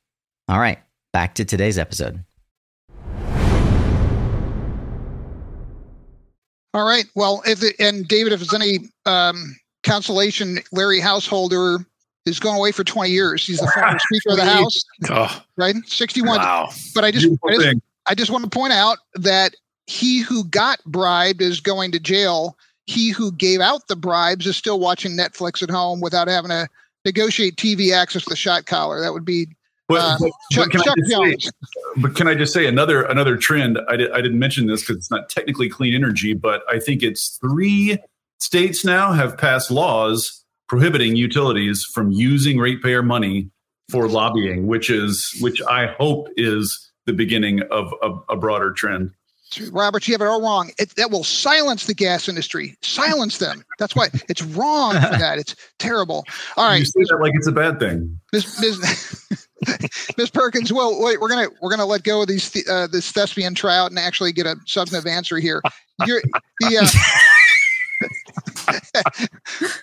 [0.48, 0.78] All right,
[1.12, 2.24] back to today's episode.
[6.74, 7.06] All right.
[7.14, 11.78] Well, if it, and David, if there's any um, consolation, Larry Householder
[12.26, 13.46] is going away for 20 years.
[13.46, 15.76] He's the former Speaker of the House, Oh, right?
[15.86, 16.38] 61.
[16.38, 16.68] wow.
[16.94, 17.76] But I just, I just.
[18.06, 19.54] I just want to point out that
[19.86, 22.56] he who got bribed is going to jail.
[22.86, 26.68] He who gave out the bribes is still watching Netflix at home without having to
[27.06, 29.00] negotiate TV access to the shot collar.
[29.00, 29.46] That would be
[29.88, 31.10] But, uh, but- Chuck, but can I Chuck just
[31.44, 31.50] say-
[31.96, 33.78] but can I just say another another trend?
[33.88, 37.02] I, did, I didn't mention this because it's not technically clean energy, but I think
[37.02, 37.98] it's three
[38.40, 43.50] states now have passed laws prohibiting utilities from using ratepayer money
[43.90, 49.10] for lobbying, which is which I hope is the beginning of, of a broader trend.
[49.70, 50.72] Robert, you have it all wrong.
[50.78, 52.76] It, that will silence the gas industry.
[52.82, 53.62] Silence them.
[53.78, 55.38] That's why it's wrong for that.
[55.38, 56.24] It's terrible.
[56.56, 58.18] All right, you say that like it's a bad thing.
[58.32, 59.43] Miss Miss
[60.18, 60.72] Miss Perkins.
[60.72, 61.20] Well, wait.
[61.20, 64.32] We're gonna we're gonna let go of these th- uh, this thespian tryout and actually
[64.32, 65.62] get a substantive answer here.
[66.06, 66.22] You're
[66.60, 66.78] the.
[66.78, 66.86] Uh,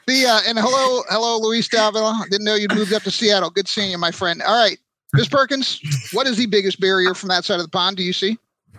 [0.07, 3.67] the uh, and hello hello Luis Davila didn't know you'd moved up to Seattle good
[3.67, 4.77] seeing you my friend all right
[5.13, 8.13] Miss Perkins what is the biggest barrier from that side of the pond do you
[8.13, 8.37] see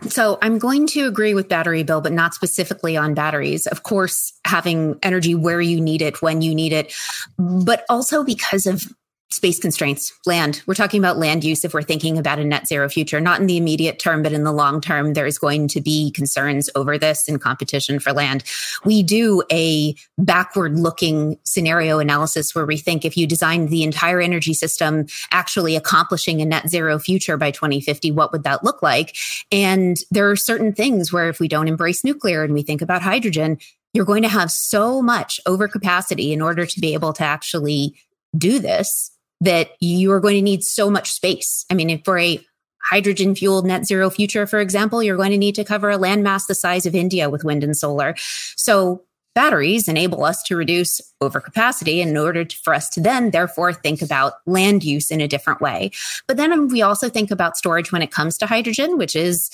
[0.09, 3.67] So I'm going to agree with battery bill, but not specifically on batteries.
[3.67, 6.95] Of course, having energy where you need it, when you need it,
[7.39, 8.85] but also because of
[9.33, 10.63] space constraints, land.
[10.67, 13.47] We're talking about land use if we're thinking about a net zero future, not in
[13.47, 17.29] the immediate term, but in the long term, there's going to be concerns over this
[17.29, 18.45] and competition for land.
[18.85, 24.21] We do a backward looking scenario analysis where we think if you designed the entire
[24.21, 29.17] energy system actually accomplishing a net zero future by 2050, what would that look like?
[29.51, 33.03] And there are certain things where if we don't embrace nuclear and we think about
[33.03, 33.59] hydrogen,
[33.95, 37.95] you're going to have so much overcapacity in order to be able to actually
[38.37, 39.11] do this
[39.43, 41.67] that you are going to need so much space.
[41.69, 42.41] I mean, for a
[42.81, 46.47] hydrogen fueled net zero future, for example, you're going to need to cover a landmass
[46.47, 48.15] the size of India with wind and solar.
[48.57, 49.03] So
[49.35, 54.01] batteries enable us to reduce overcapacity in order to, for us to then therefore think
[54.01, 55.91] about land use in a different way.
[56.29, 59.51] But then um, we also think about storage when it comes to hydrogen, which is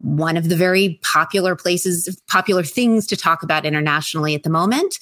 [0.00, 4.98] one of the very popular places, popular things to talk about internationally at the moment.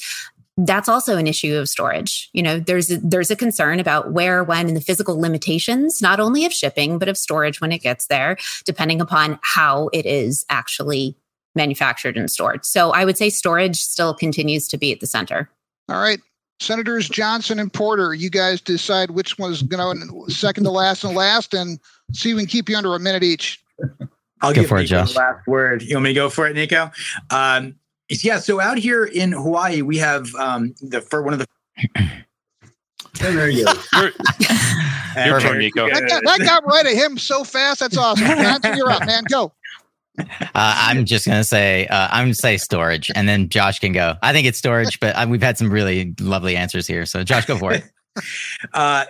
[0.56, 2.30] That's also an issue of storage.
[2.32, 6.18] You know, there's a, there's a concern about where, when, and the physical limitations, not
[6.18, 10.46] only of shipping but of storage when it gets there, depending upon how it is
[10.48, 11.16] actually
[11.54, 12.64] manufactured and stored.
[12.64, 15.50] So I would say storage still continues to be at the center.
[15.88, 16.20] all right
[16.58, 21.14] Senators Johnson and Porter you guys decide which one's going to second to last and
[21.14, 21.78] last and
[22.12, 23.62] see if we can keep you under a minute each
[24.42, 25.14] I'll Go give for it, Nico Josh.
[25.14, 25.82] the last word.
[25.82, 26.90] You want me to go for it, Nico?
[27.30, 27.76] Um,
[28.08, 28.38] yeah.
[28.38, 31.46] So out here in Hawaii, we have um, the for one of the.
[31.96, 32.24] And
[33.38, 33.72] there you go.
[33.94, 34.02] Your,
[35.26, 35.58] your turn, Perfect.
[35.58, 35.88] Nico.
[35.88, 39.24] that got, that got right at him so fast that's awesome Johnson you're up man
[39.30, 39.52] go
[40.18, 44.14] Uh, I'm just gonna say uh, I'm gonna say storage, and then Josh can go.
[44.22, 47.04] I think it's storage, but uh, we've had some really lovely answers here.
[47.04, 47.84] So Josh, go for it.
[48.72, 49.04] Uh,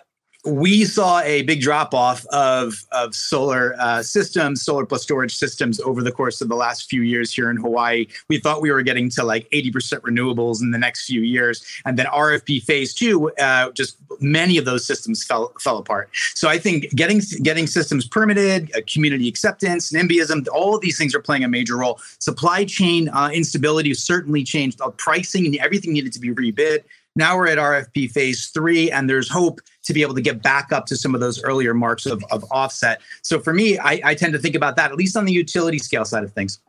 [0.46, 5.80] we saw a big drop off of of solar uh, systems, solar plus storage systems
[5.80, 8.06] over the course of the last few years here in Hawaii.
[8.28, 11.98] We thought we were getting to like 80% renewables in the next few years, and
[11.98, 16.10] then RFP phase two, uh, just many of those systems fell fell apart.
[16.34, 21.14] So I think getting getting systems permitted, uh, community acceptance, NIMBYism, all of these things
[21.14, 22.00] are playing a major role.
[22.18, 24.80] Supply chain uh, instability certainly changed.
[24.80, 26.84] Uh, pricing and everything needed to be rebid.
[27.16, 30.70] Now we're at RFP phase three, and there's hope to be able to get back
[30.70, 33.00] up to some of those earlier marks of, of offset.
[33.22, 35.78] So for me, I, I tend to think about that, at least on the utility
[35.78, 36.60] scale side of things.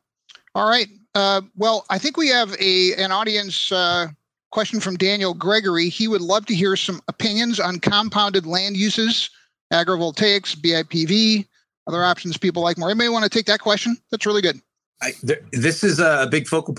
[0.55, 0.87] All right.
[1.13, 4.07] Uh, well, I think we have a an audience uh,
[4.51, 5.89] question from Daniel Gregory.
[5.89, 9.29] He would love to hear some opinions on compounded land uses,
[9.73, 11.45] agrivoltaics, BIPV,
[11.87, 12.89] other options people like more.
[12.89, 13.97] Anybody want to take that question?
[14.11, 14.61] That's really good.
[15.01, 16.75] I, there, this is a big focal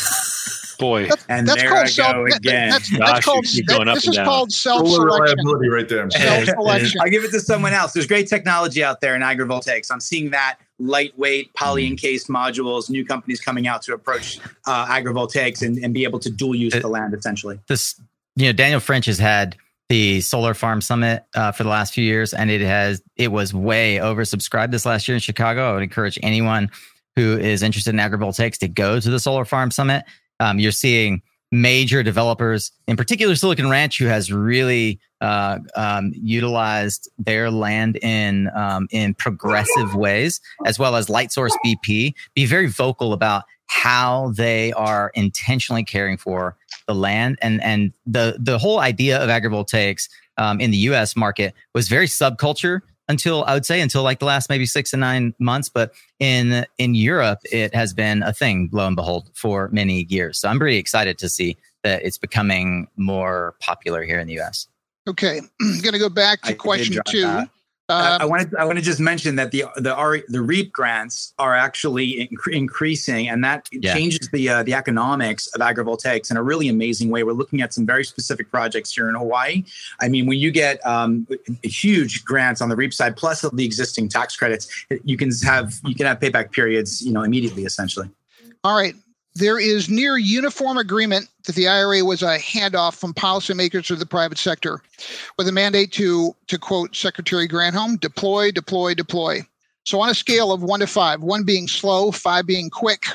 [0.83, 2.13] Boy, That's, And that's there called I self.
[2.13, 2.69] go that- again.
[2.71, 3.45] That's, Gosh, that's called.
[3.53, 4.25] you going that- up this and is down.
[4.25, 5.45] called Full self-selection.
[5.71, 6.01] right there.
[6.03, 6.45] I'm sorry.
[6.45, 7.01] Self-selection.
[7.01, 7.93] I'll give it to someone else.
[7.93, 9.89] There's great technology out there in agrivoltaics.
[9.91, 15.61] I'm seeing that lightweight poly encased modules, new companies coming out to approach uh, agrivoltaics
[15.65, 17.59] and, and be able to dual use It- the land essentially.
[17.67, 17.95] this
[18.35, 19.55] you know daniel french has had
[19.89, 23.53] the solar farm summit uh, for the last few years and it has it was
[23.53, 26.69] way oversubscribed this last year in chicago i would encourage anyone
[27.15, 30.03] who is interested in agrivoltaics to go to the solar farm summit
[30.43, 37.09] um, you're seeing major developers in particular silicon ranch who has really uh, um, utilized
[37.19, 42.67] their land in um, in progressive ways as well as light source bp be very
[42.67, 48.79] vocal about how they are intentionally caring for the land and and the the whole
[48.79, 51.15] idea of agrivoltaics um, in the U.S.
[51.15, 52.81] market was very subculture
[53.13, 55.69] until I would say until like the last maybe six to nine months.
[55.69, 60.39] But in in Europe, it has been a thing, lo and behold, for many years.
[60.39, 64.67] So I'm pretty excited to see that it's becoming more popular here in the U.S.
[65.07, 67.21] Okay, I'm going to go back to did question two.
[67.21, 67.49] that.
[67.89, 71.33] I Um, wanted I want to just mention that the the R, the REAP grants
[71.37, 73.93] are actually inc- increasing, and that Yeah.
[73.93, 77.23] changes the uh, the economics of agrivoltaics in a really amazing way.
[77.23, 79.65] We're looking at some very specific projects here in Hawaii.
[79.99, 81.27] I mean, when you get um,
[81.61, 84.67] huge grants on the REAP side, plus the existing tax credits,
[85.03, 88.09] you can have you can have payback periods, you know, immediately, essentially.
[88.63, 88.95] all right.
[89.35, 94.05] There is near uniform agreement that the IRA was a handoff from policymakers to the
[94.05, 94.81] private sector,
[95.37, 99.41] with a mandate to, to quote Secretary Granholm, deploy, deploy, deploy.
[99.85, 103.05] So, on a scale of one to five, one being slow, five being quick,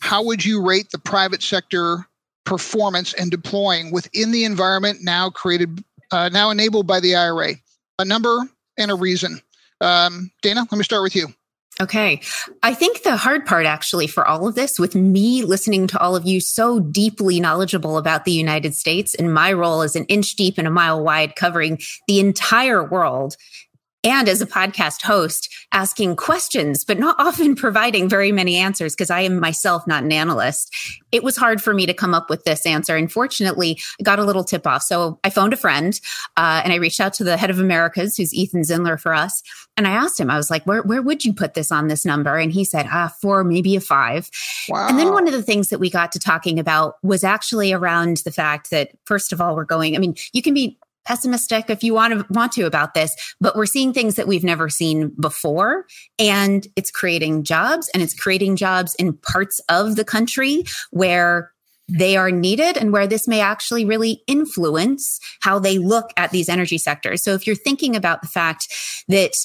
[0.00, 2.06] how would you rate the private sector
[2.44, 7.54] performance and deploying within the environment now created, uh, now enabled by the IRA?
[7.98, 9.40] A number and a reason.
[9.80, 11.28] Um, Dana, let me start with you.
[11.78, 12.20] Okay.
[12.62, 16.16] I think the hard part actually for all of this, with me listening to all
[16.16, 20.36] of you so deeply knowledgeable about the United States and my role as an inch
[20.36, 23.36] deep and a mile wide covering the entire world.
[24.04, 29.10] And as a podcast host, asking questions, but not often providing very many answers because
[29.10, 30.74] I am myself not an analyst.
[31.12, 32.96] It was hard for me to come up with this answer.
[32.96, 34.82] And fortunately, I got a little tip off.
[34.82, 35.98] So I phoned a friend
[36.36, 39.42] uh, and I reached out to the head of Americas, who's Ethan Zindler for us.
[39.76, 42.06] And I asked him, I was like, where, where would you put this on this
[42.06, 42.36] number?
[42.36, 44.30] And he said, ah, four, maybe a five.
[44.68, 44.88] Wow.
[44.88, 48.18] And then one of the things that we got to talking about was actually around
[48.18, 51.82] the fact that, first of all, we're going, I mean, you can be pessimistic if
[51.82, 55.12] you want to want to about this but we're seeing things that we've never seen
[55.20, 55.86] before
[56.18, 61.52] and it's creating jobs and it's creating jobs in parts of the country where
[61.88, 66.48] they are needed and where this may actually really influence how they look at these
[66.48, 67.22] energy sectors.
[67.22, 68.72] So if you're thinking about the fact
[69.08, 69.36] that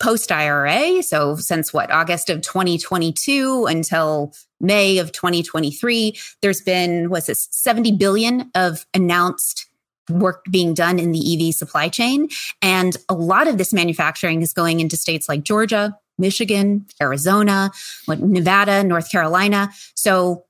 [0.00, 7.26] post IRA, so since what, August of 2022 until May of 2023, there's been, what's
[7.26, 9.67] this, 70 billion of announced
[10.08, 12.28] work being done in the EV supply chain.
[12.62, 17.70] And a lot of this manufacturing is going into states like Georgia, Michigan, Arizona,
[18.08, 19.70] Nevada, North Carolina.
[19.94, 20.44] So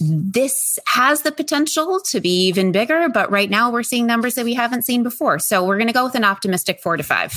[0.00, 4.44] this has the potential to be even bigger, but right now we're seeing numbers that
[4.44, 5.38] we haven't seen before.
[5.38, 7.34] So we're going to go with an optimistic four to five.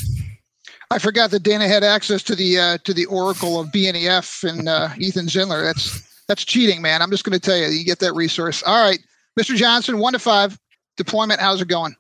[0.89, 4.69] I forgot that Dana had access to the uh, to the Oracle of BNEF and
[4.69, 5.63] uh, Ethan Zindler.
[5.63, 7.01] That's that's cheating, man.
[7.01, 8.63] I'm just going to tell you, you get that resource.
[8.63, 8.99] All right,
[9.39, 9.55] Mr.
[9.55, 10.57] Johnson, one to five
[10.97, 11.39] deployment.
[11.39, 11.95] How's it going?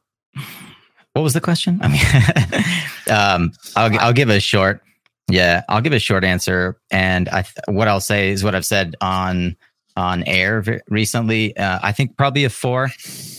[1.13, 1.79] What was the question?
[1.81, 4.81] I mean, um, I'll I'll give a short.
[5.29, 8.95] Yeah, I'll give a short answer, and I what I'll say is what I've said
[9.01, 9.55] on
[9.95, 11.57] on air v- recently.
[11.57, 12.89] Uh, I think probably a four,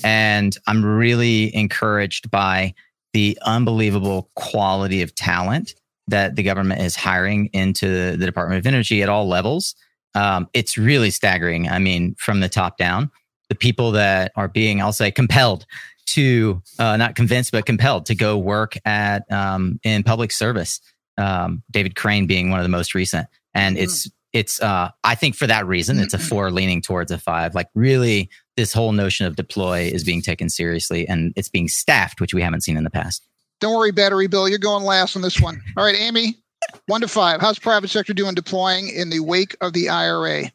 [0.03, 2.75] and I'm really encouraged by
[3.13, 5.75] the unbelievable quality of talent
[6.09, 9.75] that the government is hiring into the Department of Energy at all levels.
[10.15, 11.69] Um, it's really staggering.
[11.69, 13.11] I mean, from the top down,
[13.49, 15.67] the people that are being, I'll say, compelled
[16.09, 20.81] to uh, not convinced but compelled to go work at um, in public service.
[21.17, 23.85] Um, David Crane being one of the most recent, and mm-hmm.
[23.85, 27.55] it's it's uh, I think for that reason it's a four leaning towards a five.
[27.55, 32.21] Like really, this whole notion of deploy is being taken seriously, and it's being staffed,
[32.21, 33.23] which we haven't seen in the past.
[33.61, 35.61] Don't worry, Battery Bill, you're going last on this one.
[35.77, 36.37] All right, Amy,
[36.87, 37.41] one to five.
[37.41, 40.53] How's private sector doing deploying in the wake of the IRA?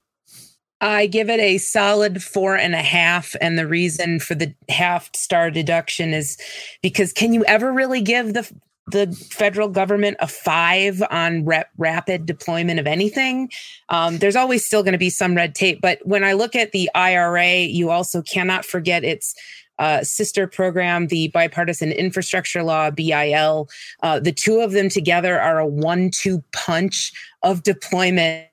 [0.84, 3.38] I give it a solid four and a half.
[3.40, 6.38] And the reason for the half star deduction is
[6.82, 8.52] because can you ever really give the
[8.88, 13.50] the federal government a five on rep, rapid deployment of anything.
[13.88, 15.80] Um, there's always still going to be some red tape.
[15.82, 19.36] But when I look at the IRA, you also cannot forget its
[19.80, 23.70] uh, sister program, the Bipartisan Infrastructure Law, BIL.
[24.02, 28.50] Uh, the two of them together are a one two punch of deployment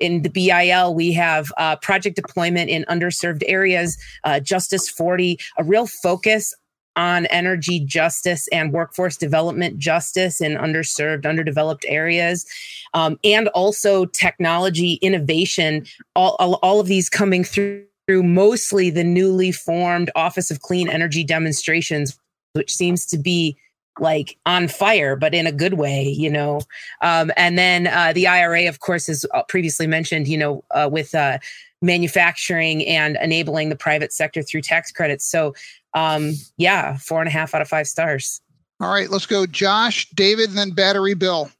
[0.00, 5.64] in the BIL, we have uh, project deployment in underserved areas, uh, Justice 40, a
[5.64, 6.54] real focus
[6.94, 12.44] on energy justice and workforce development justice in underserved, underdeveloped areas,
[12.92, 15.86] um, and also technology innovation.
[16.14, 20.88] All, all, all of these coming through through mostly the newly formed Office of Clean
[20.88, 22.18] Energy Demonstrations,
[22.52, 23.56] which seems to be
[23.98, 26.60] like on fire, but in a good way, you know.
[27.02, 30.88] Um, and then uh, the IRA, of course, as uh, previously mentioned, you know, uh,
[30.90, 31.38] with uh,
[31.82, 35.28] manufacturing and enabling the private sector through tax credits.
[35.28, 35.54] So,
[35.94, 38.40] um, yeah, four and a half out of five stars.
[38.80, 41.50] All right, let's go, Josh, David, and then Battery Bill.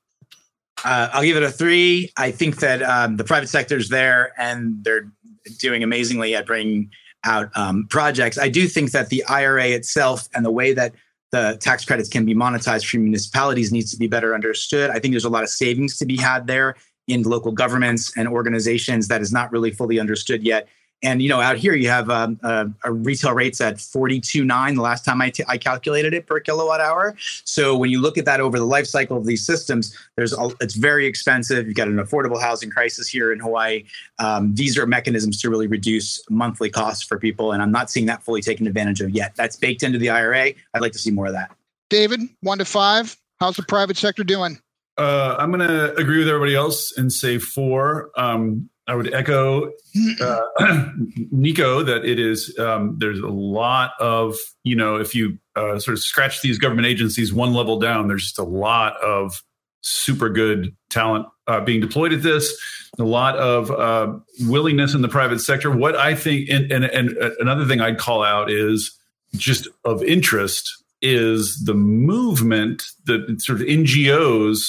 [0.85, 2.11] Uh, I'll give it a three.
[2.17, 5.09] I think that um, the private sector is there and they're
[5.59, 6.91] doing amazingly at bringing
[7.25, 8.39] out um, projects.
[8.39, 10.95] I do think that the IRA itself and the way that
[11.33, 14.91] the tax credits can be monetized for municipalities needs to be better understood.
[14.91, 16.77] I think there's a lot of savings to be had there
[17.09, 20.69] in local governments and organizations that is not really fully understood yet.
[21.03, 25.05] And you know, out here you have um, uh, retail rates at 42.9 the last
[25.05, 27.17] time I, t- I calculated it per kilowatt hour.
[27.45, 30.51] So when you look at that over the life cycle of these systems, there's a,
[30.61, 31.67] it's very expensive.
[31.67, 33.85] You've got an affordable housing crisis here in Hawaii.
[34.19, 38.07] Um, these are mechanisms to really reduce monthly costs for people, and I'm not seeing
[38.07, 39.35] that fully taken advantage of yet.
[39.35, 40.53] That's baked into the IRA.
[40.75, 41.51] I'd like to see more of that.
[41.91, 43.17] David, one to five.
[43.41, 44.59] How's the private sector doing?
[44.99, 48.11] Uh, I'm going to agree with everybody else and say four.
[48.17, 49.71] Um, I would echo
[50.21, 50.41] uh,
[51.31, 55.97] Nico that it is um, there's a lot of you know if you uh, sort
[55.97, 59.43] of scratch these government agencies one level down, there's just a lot of
[59.83, 62.59] super good talent uh, being deployed at this.
[62.99, 65.71] A lot of uh, willingness in the private sector.
[65.71, 67.11] What I think, and, and, and
[67.41, 68.99] another thing I'd call out is
[69.35, 74.61] just of interest is the movement, the sort of NGOs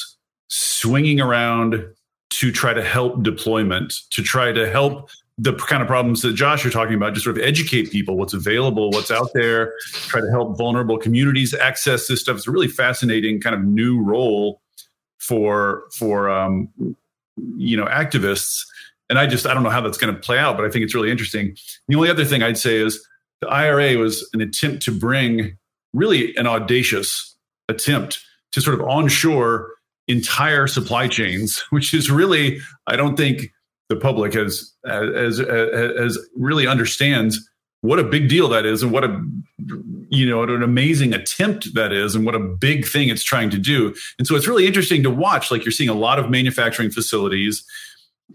[0.48, 1.86] swinging around
[2.44, 6.62] to try to help deployment, to try to help the kind of problems that Josh
[6.62, 10.30] you're talking about, just sort of educate people what's available, what's out there, try to
[10.30, 12.36] help vulnerable communities access this stuff.
[12.36, 14.60] It's a really fascinating kind of new role
[15.20, 16.68] for for um,
[17.56, 18.66] you know activists.
[19.10, 20.84] And I just I don't know how that's going to play out, but I think
[20.84, 21.56] it's really interesting.
[21.88, 23.02] The only other thing I'd say is
[23.40, 25.58] the IRA was an attempt to bring
[25.94, 27.38] really an audacious
[27.70, 28.22] attempt
[28.52, 29.70] to sort of onshore
[30.08, 33.52] entire supply chains, which is really, I don't think
[33.90, 37.48] the public has as as really understands
[37.82, 39.22] what a big deal that is and what a
[40.10, 43.58] you know an amazing attempt that is and what a big thing it's trying to
[43.58, 43.94] do.
[44.18, 47.64] And so it's really interesting to watch like you're seeing a lot of manufacturing facilities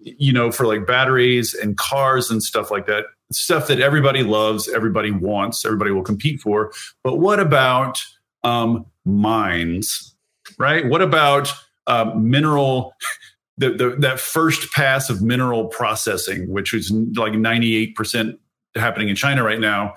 [0.02, 4.68] you know for like batteries and cars and stuff like that stuff that everybody loves
[4.68, 6.72] everybody wants everybody will compete for.
[7.02, 8.00] But what about
[8.44, 10.14] um mines
[10.58, 10.86] right?
[10.86, 11.52] What about
[11.86, 12.94] uh, mineral?
[13.56, 18.38] The, the, that first pass of mineral processing, which is like 98%
[18.76, 19.94] happening in China right now,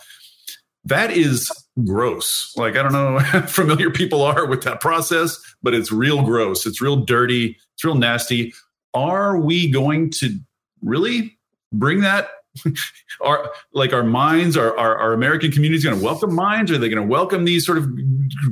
[0.86, 1.52] that is
[1.86, 2.54] gross.
[2.58, 6.66] Like, I don't know how familiar people are with that process, but it's real gross.
[6.66, 7.58] It's real dirty.
[7.74, 8.54] It's real nasty.
[8.93, 10.39] Are we going to
[10.82, 11.38] really
[11.72, 12.30] bring that?
[13.22, 16.72] are like our mines, are our, our American communities going to welcome mines?
[16.72, 17.89] Are they going to welcome these sort of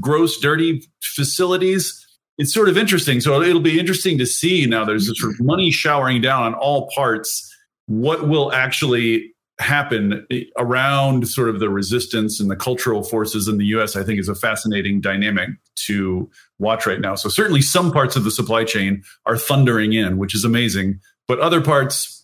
[0.02, 2.06] gross, dirty facilities?
[2.40, 3.20] it's sort of interesting.
[3.20, 6.54] So it'll be interesting to see now there's this sort of money showering down on
[6.56, 7.46] all parts.
[7.88, 13.58] What will actually happen eh, around sort of the resistance and the cultural forces in
[13.58, 15.50] the US, I think is a fascinating dynamic
[15.88, 17.16] to watch right now.
[17.16, 21.02] So certainly some parts of the supply chain are thundering in, which is amazing.
[21.28, 22.19] But other parts,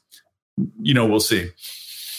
[0.81, 1.49] you know, we'll see.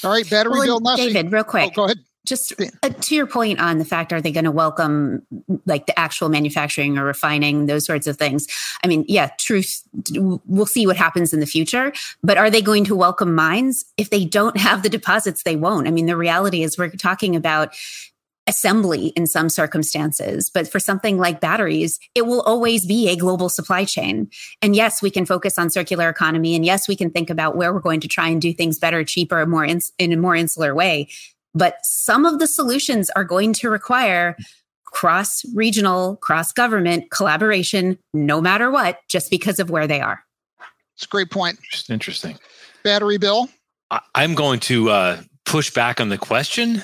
[0.05, 0.97] All right, battery well, bill.
[0.97, 1.73] David, real quick.
[1.73, 4.51] Oh, go ahead just uh, to your point on the fact are they going to
[4.51, 5.23] welcome
[5.65, 8.47] like the actual manufacturing or refining those sorts of things
[8.85, 9.83] i mean yeah truth
[10.13, 14.11] we'll see what happens in the future but are they going to welcome mines if
[14.11, 17.75] they don't have the deposits they won't i mean the reality is we're talking about
[18.47, 20.51] assembly in some circumstances.
[20.51, 24.31] But for something like batteries, it will always be a global supply chain.
[24.63, 26.55] And yes, we can focus on circular economy.
[26.55, 29.05] And yes, we can think about where we're going to try and do things better,
[29.05, 31.09] cheaper, more ins- in a more insular way.
[31.55, 34.37] But some of the solutions are going to require
[34.85, 40.23] cross regional, cross government collaboration, no matter what, just because of where they are.
[40.95, 41.59] It's a great point.
[41.71, 42.39] Just interesting.
[42.83, 43.49] Battery bill.
[43.91, 46.83] I, I'm going to uh, push back on the question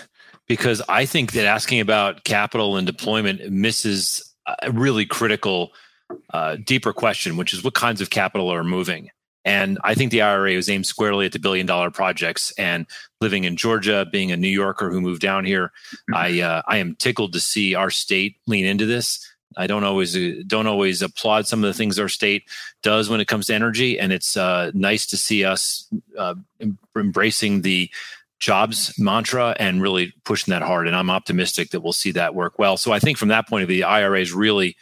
[0.53, 5.73] because I think that asking about capital and deployment misses a really critical,
[6.35, 9.09] uh, deeper question, which is what kinds of capital are moving.
[9.47, 12.53] And I think the IRA was aimed squarely at the billion dollar projects.
[12.59, 12.87] And
[13.23, 15.73] living in Georgia, being a New Yorker who moved down here,
[16.11, 16.15] mm-hmm.
[16.17, 19.27] I uh, I am tickled to see our state lean into this.
[19.57, 22.45] I don't always uh, don't always applaud some of the things our state
[22.83, 25.89] does when it comes to energy, and it's uh, nice to see us
[26.19, 26.35] uh,
[26.95, 27.91] embracing the
[28.43, 30.89] jobs mantra and really pushing that hard.
[30.89, 32.77] And I'm optimistic that we'll see that work well.
[32.77, 34.77] So I think from that point of view, the IRA is really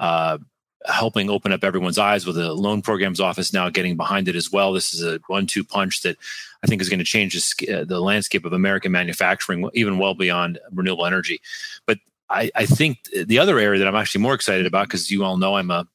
[0.00, 0.38] uh,
[0.84, 4.50] helping open up everyone's eyes with the loan programs office now getting behind it as
[4.50, 4.72] well.
[4.72, 6.16] This is a one-two punch that
[6.64, 10.14] I think is going to change the, uh, the landscape of American manufacturing, even well
[10.14, 11.40] beyond renewable energy.
[11.86, 15.24] But I, I think the other area that I'm actually more excited about, because you
[15.24, 15.86] all know I'm a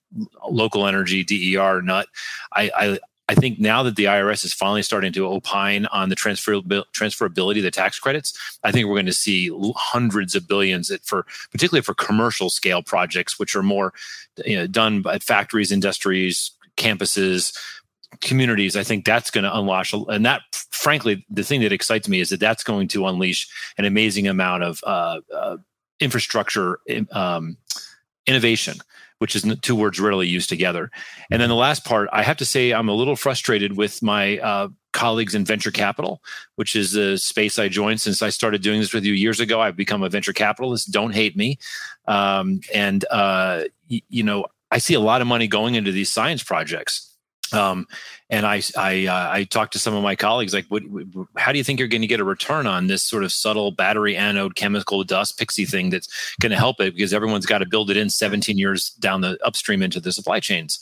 [0.50, 2.08] local energy DER nut.
[2.56, 3.00] I, I
[3.30, 7.64] I think now that the IRS is finally starting to opine on the transferability of
[7.64, 11.94] the tax credits, I think we're going to see hundreds of billions for particularly for
[11.94, 13.94] commercial scale projects, which are more
[14.46, 17.58] you know, done at factories, industries, campuses,
[18.20, 18.76] communities.
[18.76, 22.30] I think that's going to unleash, and that frankly, the thing that excites me is
[22.30, 23.48] that that's going to unleash
[23.78, 25.58] an amazing amount of uh, uh,
[26.02, 26.80] infrastructure
[27.12, 27.56] um,
[28.28, 28.80] innovation
[29.24, 30.92] which is two words rarely used together.
[31.32, 34.38] And then the last part, I have to say, I'm a little frustrated with my
[34.40, 36.22] uh, colleagues in venture capital,
[36.56, 39.62] which is a space I joined since I started doing this with you years ago.
[39.62, 40.92] I've become a venture capitalist.
[40.92, 41.58] Don't hate me.
[42.06, 46.12] Um, and, uh, y- you know, I see a lot of money going into these
[46.12, 47.16] science projects.
[47.54, 47.88] Um,
[48.34, 50.82] and I I, uh, I talked to some of my colleagues like, what,
[51.38, 53.70] how do you think you're going to get a return on this sort of subtle
[53.70, 57.68] battery anode chemical dust pixie thing that's going to help it because everyone's got to
[57.68, 60.80] build it in 17 years down the upstream into the supply chains.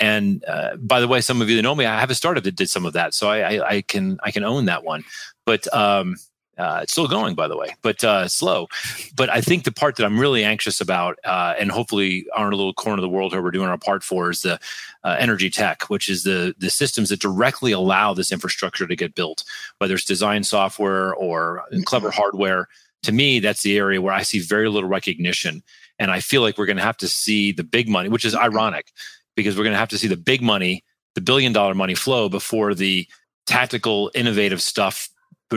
[0.00, 2.42] And uh, by the way, some of you that know me, I have a startup
[2.42, 5.04] that did some of that, so I, I, I can I can own that one.
[5.46, 6.16] But um,
[6.58, 8.68] uh, it's still going, by the way, but uh, slow.
[9.16, 12.52] But I think the part that I'm really anxious about, uh, and hopefully are in
[12.52, 14.60] a little corner of the world where we're doing our part for, is the
[15.02, 19.14] uh, energy tech, which is the the systems that directly allow this infrastructure to get
[19.14, 19.44] built,
[19.78, 22.20] whether it's design software or clever mm-hmm.
[22.20, 22.68] hardware.
[23.04, 25.62] To me, that's the area where I see very little recognition,
[25.98, 28.34] and I feel like we're going to have to see the big money, which is
[28.34, 28.44] mm-hmm.
[28.44, 28.92] ironic,
[29.36, 30.84] because we're going to have to see the big money,
[31.14, 33.08] the billion dollar money flow before the
[33.46, 35.08] tactical, innovative stuff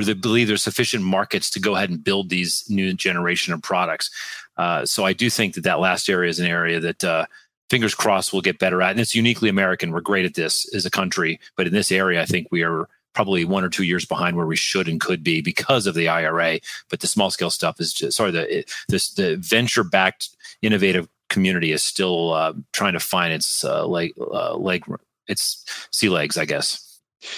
[0.03, 4.09] they believe there's sufficient markets to go ahead and build these new generation of products.
[4.57, 7.25] Uh, so I do think that that last area is an area that uh,
[7.69, 9.91] fingers crossed we'll get better at, and it's uniquely American.
[9.91, 12.87] We're great at this as a country, but in this area, I think we are
[13.13, 16.09] probably one or two years behind where we should and could be because of the
[16.09, 16.59] IRA.
[16.89, 20.29] But the small scale stuff is just sorry the the venture backed
[20.61, 24.85] innovative community is still uh, trying to find its uh, leg uh, leg
[25.27, 26.84] its sea legs, I guess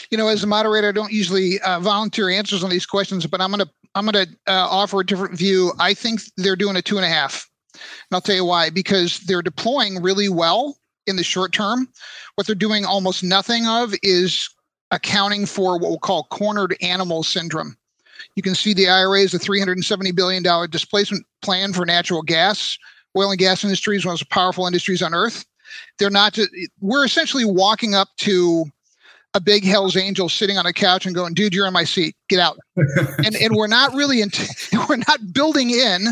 [0.09, 3.41] you know, as a moderator, I don't usually uh, volunteer answers on these questions, but
[3.41, 5.73] I'm gonna I'm gonna uh, offer a different view.
[5.79, 7.81] I think they're doing a two and a half, and
[8.11, 8.69] I'll tell you why.
[8.69, 10.77] Because they're deploying really well
[11.07, 11.87] in the short term.
[12.35, 14.49] What they're doing almost nothing of is
[14.91, 17.77] accounting for what we'll call cornered animal syndrome.
[18.35, 22.77] You can see the IRA is a $370 billion displacement plan for natural gas.
[23.15, 25.45] Oil and gas industry is one of the most powerful industries on earth.
[25.97, 26.37] They're not,
[26.79, 28.65] we're essentially walking up to
[29.33, 32.15] a big Hell's Angel sitting on a couch and going, "Dude, you're in my seat.
[32.29, 34.31] Get out." and and we're not really in,
[34.89, 36.07] we're not building in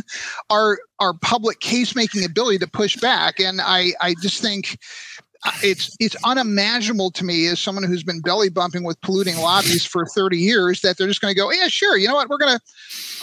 [0.50, 3.40] our our public case making ability to push back.
[3.40, 4.78] And I I just think
[5.46, 9.86] uh, it's it's unimaginable to me as someone who's been belly bumping with polluting lobbies
[9.86, 12.38] for 30 years that they're just going to go yeah sure you know what we're
[12.38, 12.64] going to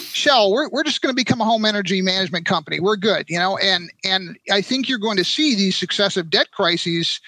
[0.04, 3.38] shell we're, we're just going to become a home energy management company we're good you
[3.38, 7.20] know and and i think you're going to see these successive debt crises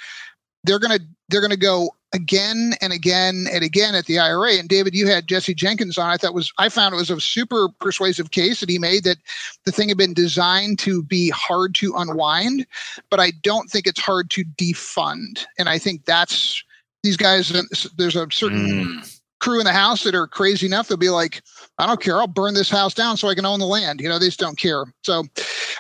[0.63, 4.55] they're going to they're going to go again and again and again at the IRA.
[4.55, 6.09] And David, you had Jesse Jenkins on.
[6.09, 9.19] I thought was I found it was a super persuasive case that he made that
[9.65, 12.67] the thing had been designed to be hard to unwind,
[13.11, 15.45] but I don't think it's hard to defund.
[15.59, 16.63] And I think that's
[17.03, 17.53] these guys.
[17.99, 18.87] There's a certain.
[18.87, 19.21] Mm.
[19.41, 21.43] Crew in the house that are crazy enough, they'll be like,
[21.77, 22.19] I don't care.
[22.19, 24.01] I'll burn this house down so I can own the land.
[24.01, 24.87] You know, they just don't care.
[25.03, 25.17] So,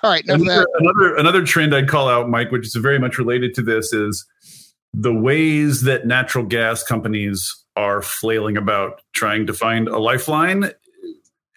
[0.03, 0.23] all right.
[0.27, 3.95] Another, another, another trend I'd call out, Mike, which is very much related to this,
[3.95, 4.27] is
[4.97, 10.71] the ways that natural gas companies are flailing about trying to find a lifeline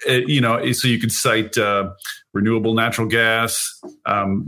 [0.05, 1.91] it, you know, so you could cite uh,
[2.33, 4.45] renewable natural gas um,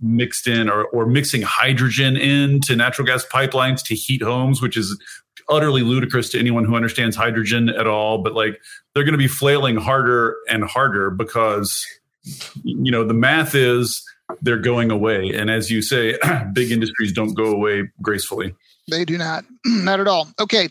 [0.00, 5.00] mixed in or, or mixing hydrogen into natural gas pipelines to heat homes, which is
[5.48, 8.18] utterly ludicrous to anyone who understands hydrogen at all.
[8.18, 8.60] But like
[8.94, 11.84] they're going to be flailing harder and harder because,
[12.62, 14.02] you know, the math is
[14.42, 15.30] they're going away.
[15.30, 16.18] And as you say,
[16.52, 18.54] big industries don't go away gracefully.
[18.90, 19.44] They do not.
[19.66, 20.28] not at all.
[20.40, 20.68] Okay.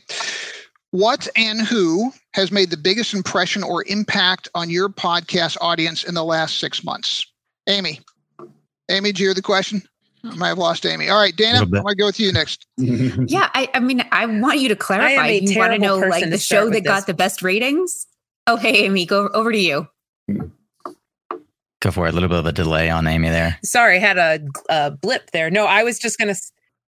[0.92, 6.14] What and who has made the biggest impression or impact on your podcast audience in
[6.14, 7.26] the last six months?
[7.68, 8.00] Amy.
[8.90, 9.82] Amy, do you hear the question?
[10.24, 11.10] I might have lost Amy.
[11.10, 12.66] All right, Dana, I'm going to go with you next.
[12.78, 15.28] yeah, I, I, mean, I want you to clarify.
[15.28, 18.08] You want to know like the show that got the best ratings?
[18.48, 19.88] Oh, hey, Amy, go over to you.
[21.84, 22.12] Go for it.
[22.12, 23.60] A little bit of a delay on Amy there.
[23.62, 25.52] Sorry, had a, a blip there.
[25.52, 26.42] No, I was just going to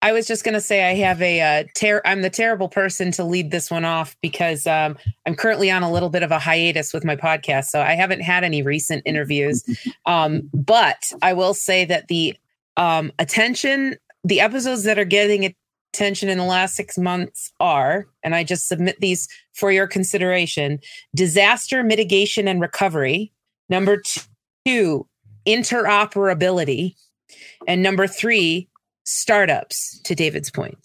[0.05, 3.25] I was just to say I have a uh, ter- I'm the terrible person to
[3.25, 6.93] lead this one off because um, I'm currently on a little bit of a hiatus
[6.93, 9.65] with my podcast, so I haven't had any recent interviews.
[10.07, 12.37] Um, but I will say that the
[12.77, 15.55] um, attention, the episodes that are getting
[15.95, 20.79] attention in the last six months are, and I just submit these for your consideration:
[21.15, 23.33] disaster mitigation and recovery.
[23.71, 24.21] Number two,
[24.67, 26.95] interoperability,
[27.67, 28.69] and number three
[29.05, 30.79] startups to David's point.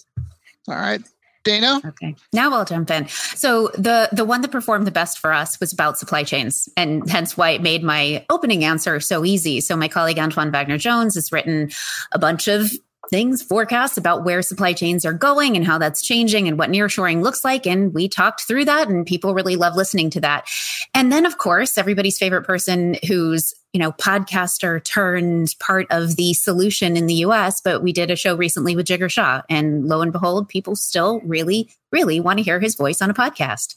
[0.68, 1.02] All right.
[1.46, 1.82] Dana?
[1.86, 2.16] Okay.
[2.34, 3.08] Now I'll jump in.
[3.08, 7.10] So the the one that performed the best for us was about supply chains, and
[7.10, 9.62] hence why it made my opening answer so easy.
[9.62, 11.72] So my colleague Antoine Vagneur-Jones has written
[12.12, 12.70] a bunch of
[13.10, 17.22] things, forecasts about where supply chains are going and how that's changing and what nearshoring
[17.22, 17.66] looks like.
[17.66, 20.48] And we talked through that and people really love listening to that.
[20.94, 26.34] And then, of course, everybody's favorite person who's, you know, podcaster turned part of the
[26.34, 27.62] solution in the US.
[27.62, 29.42] But we did a show recently with Jigar Shah.
[29.50, 33.14] And lo and behold, people still really, really want to hear his voice on a
[33.14, 33.76] podcast.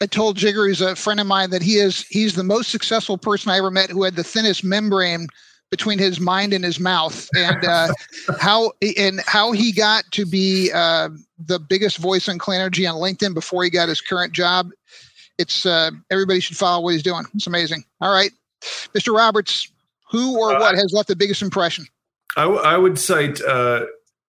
[0.00, 3.16] I told Jigar, who's a friend of mine, that he is he's the most successful
[3.16, 5.28] person I ever met who had the thinnest membrane
[5.74, 7.88] between his mind and his mouth, and uh,
[8.38, 11.08] how and how he got to be uh,
[11.44, 14.70] the biggest voice on clean energy on LinkedIn before he got his current job.
[15.36, 17.24] It's uh, everybody should follow what he's doing.
[17.34, 17.82] It's amazing.
[18.00, 18.30] All right,
[18.94, 19.12] Mr.
[19.12, 19.68] Roberts,
[20.12, 21.86] who or uh, what has left the biggest impression?
[22.36, 23.86] I, w- I would cite uh,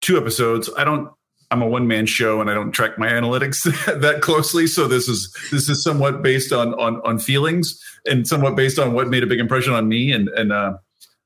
[0.03, 0.69] two episodes.
[0.77, 1.11] I don't
[1.51, 3.63] I'm a one man show and I don't track my analytics
[4.03, 4.67] that closely.
[4.67, 8.93] So this is this is somewhat based on on on feelings and somewhat based on
[8.93, 10.13] what made a big impression on me.
[10.13, 10.75] And and uh,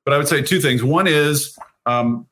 [0.04, 0.82] but I would say two things.
[0.82, 2.26] One is um,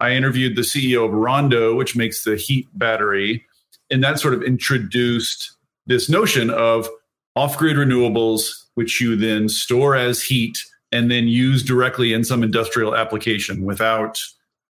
[0.00, 3.44] I interviewed the CEO of Rondo, which makes the heat battery,
[3.90, 5.52] and that sort of introduced
[5.86, 6.88] this notion of
[7.34, 10.58] off grid renewables, which you then store as heat
[10.92, 14.18] and then use directly in some industrial application without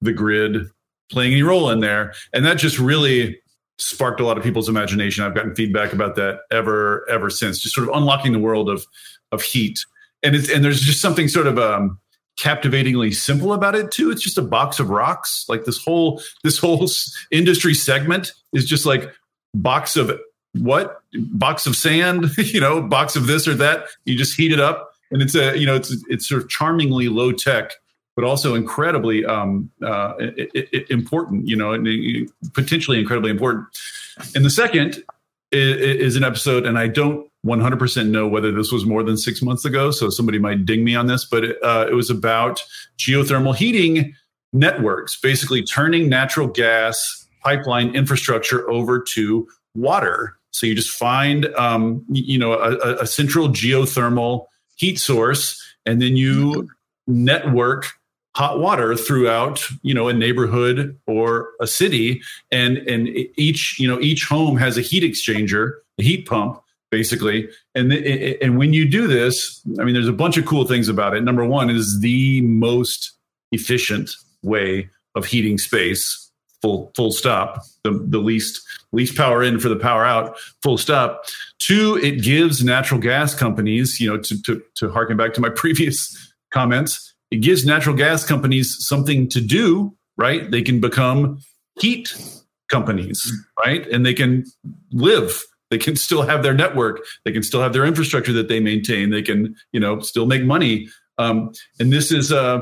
[0.00, 0.68] the grid
[1.10, 2.14] playing any role in there.
[2.32, 3.40] And that just really
[3.78, 5.24] sparked a lot of people's imagination.
[5.24, 8.84] I've gotten feedback about that ever, ever since, just sort of unlocking the world of
[9.32, 9.84] of heat.
[10.22, 11.98] And it's and there's just something sort of um,
[12.36, 14.10] captivatingly simple about it too.
[14.10, 15.44] It's just a box of rocks.
[15.48, 16.88] Like this whole this whole
[17.30, 19.10] industry segment is just like
[19.54, 20.12] box of
[20.52, 23.86] what box of sand, you know, box of this or that.
[24.04, 27.08] You just heat it up, and it's a you know it's it's sort of charmingly
[27.08, 27.72] low tech,
[28.14, 30.14] but also incredibly um, uh,
[30.90, 31.48] important.
[31.48, 33.66] You know, and potentially incredibly important.
[34.34, 35.02] And the second
[35.52, 39.40] is, is an episode, and I don't 100% know whether this was more than six
[39.40, 42.62] months ago, so somebody might ding me on this, but it, uh, it was about
[42.98, 44.14] geothermal heating
[44.52, 50.36] networks, basically turning natural gas pipeline infrastructure over to water.
[50.50, 56.16] So you just find, um, you know, a, a, central geothermal heat source, and then
[56.16, 56.68] you
[57.06, 57.92] network
[58.34, 62.20] hot water throughout you know a neighborhood or a city
[62.50, 66.60] and and each you know each home has a heat exchanger a heat pump
[66.90, 67.48] basically.
[67.74, 71.14] And and when you do this, I mean, there's a bunch of cool things about
[71.14, 71.22] it.
[71.22, 73.12] Number one is the most
[73.52, 74.10] efficient
[74.42, 76.22] way of heating space.
[76.62, 77.62] Full full stop.
[77.84, 78.62] The the least
[78.92, 80.38] least power in for the power out.
[80.62, 81.24] Full stop.
[81.58, 85.50] Two, it gives natural gas companies, you know, to to to harken back to my
[85.54, 89.94] previous comments, it gives natural gas companies something to do.
[90.16, 90.50] Right?
[90.50, 91.40] They can become
[91.78, 92.16] heat
[92.70, 93.30] companies,
[93.64, 93.86] right?
[93.88, 94.44] And they can
[94.92, 97.04] live they can still have their network.
[97.24, 99.10] They can still have their infrastructure that they maintain.
[99.10, 100.88] They can you know still make money.
[101.18, 102.60] Um, and this is uh,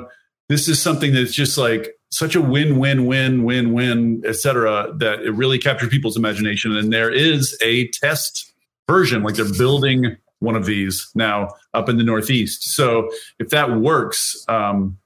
[0.48, 5.20] this is something that's just like such a win win win win win etc that
[5.22, 6.76] it really captured people's imagination.
[6.76, 8.52] And there is a test
[8.88, 12.74] version like they're building one of these now up in the northeast.
[12.74, 14.98] So if that works um,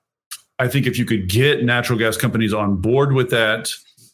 [0.59, 3.71] i think if you could get natural gas companies on board with that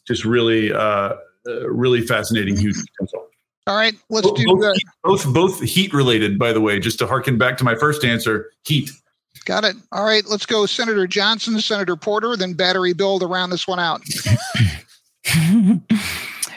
[0.07, 1.13] just really uh,
[1.47, 3.27] uh really fascinating huge potential
[3.67, 4.81] All right, let's both, do both, the.
[5.03, 6.79] both both heat related, by the way.
[6.79, 8.91] Just to harken back to my first answer, heat.
[9.45, 9.75] Got it.
[9.91, 13.79] All right, let's go Senator Johnson, Senator Porter, then Battery Bill to round this one
[13.79, 14.01] out.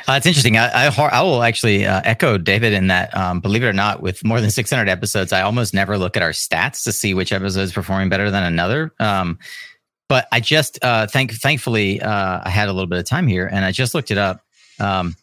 [0.09, 0.56] Uh, it's interesting.
[0.56, 4.00] I, I, I will actually uh, echo David in that, um, believe it or not,
[4.00, 7.30] with more than 600 episodes, I almost never look at our stats to see which
[7.30, 8.94] episode is performing better than another.
[8.98, 9.38] Um,
[10.09, 13.46] but I just, uh, thank, thankfully, uh, I had a little bit of time here
[13.46, 14.40] and I just looked it up.
[14.80, 15.14] Um,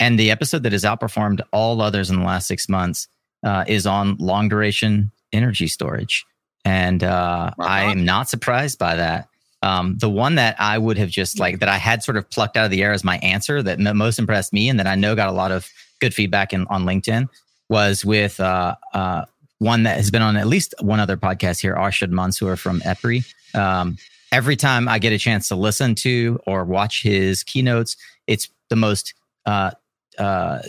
[0.00, 3.08] and the episode that has outperformed all others in the last six months
[3.44, 6.24] uh, is on long duration energy storage.
[6.64, 9.28] And uh, I am not surprised by that.
[9.62, 12.56] Um, the one that I would have just like that I had sort of plucked
[12.56, 15.14] out of the air as my answer that most impressed me and that I know
[15.14, 15.70] got a lot of
[16.00, 17.28] good feedback in, on LinkedIn
[17.68, 19.24] was with uh, uh,
[19.58, 23.24] one that has been on at least one other podcast here, Arshad Mansoor from EPRI.
[23.54, 23.96] Um,
[24.30, 28.76] every time I get a chance to listen to or watch his keynotes, it's the
[28.76, 29.14] most
[29.46, 29.70] uh,
[30.18, 30.60] uh,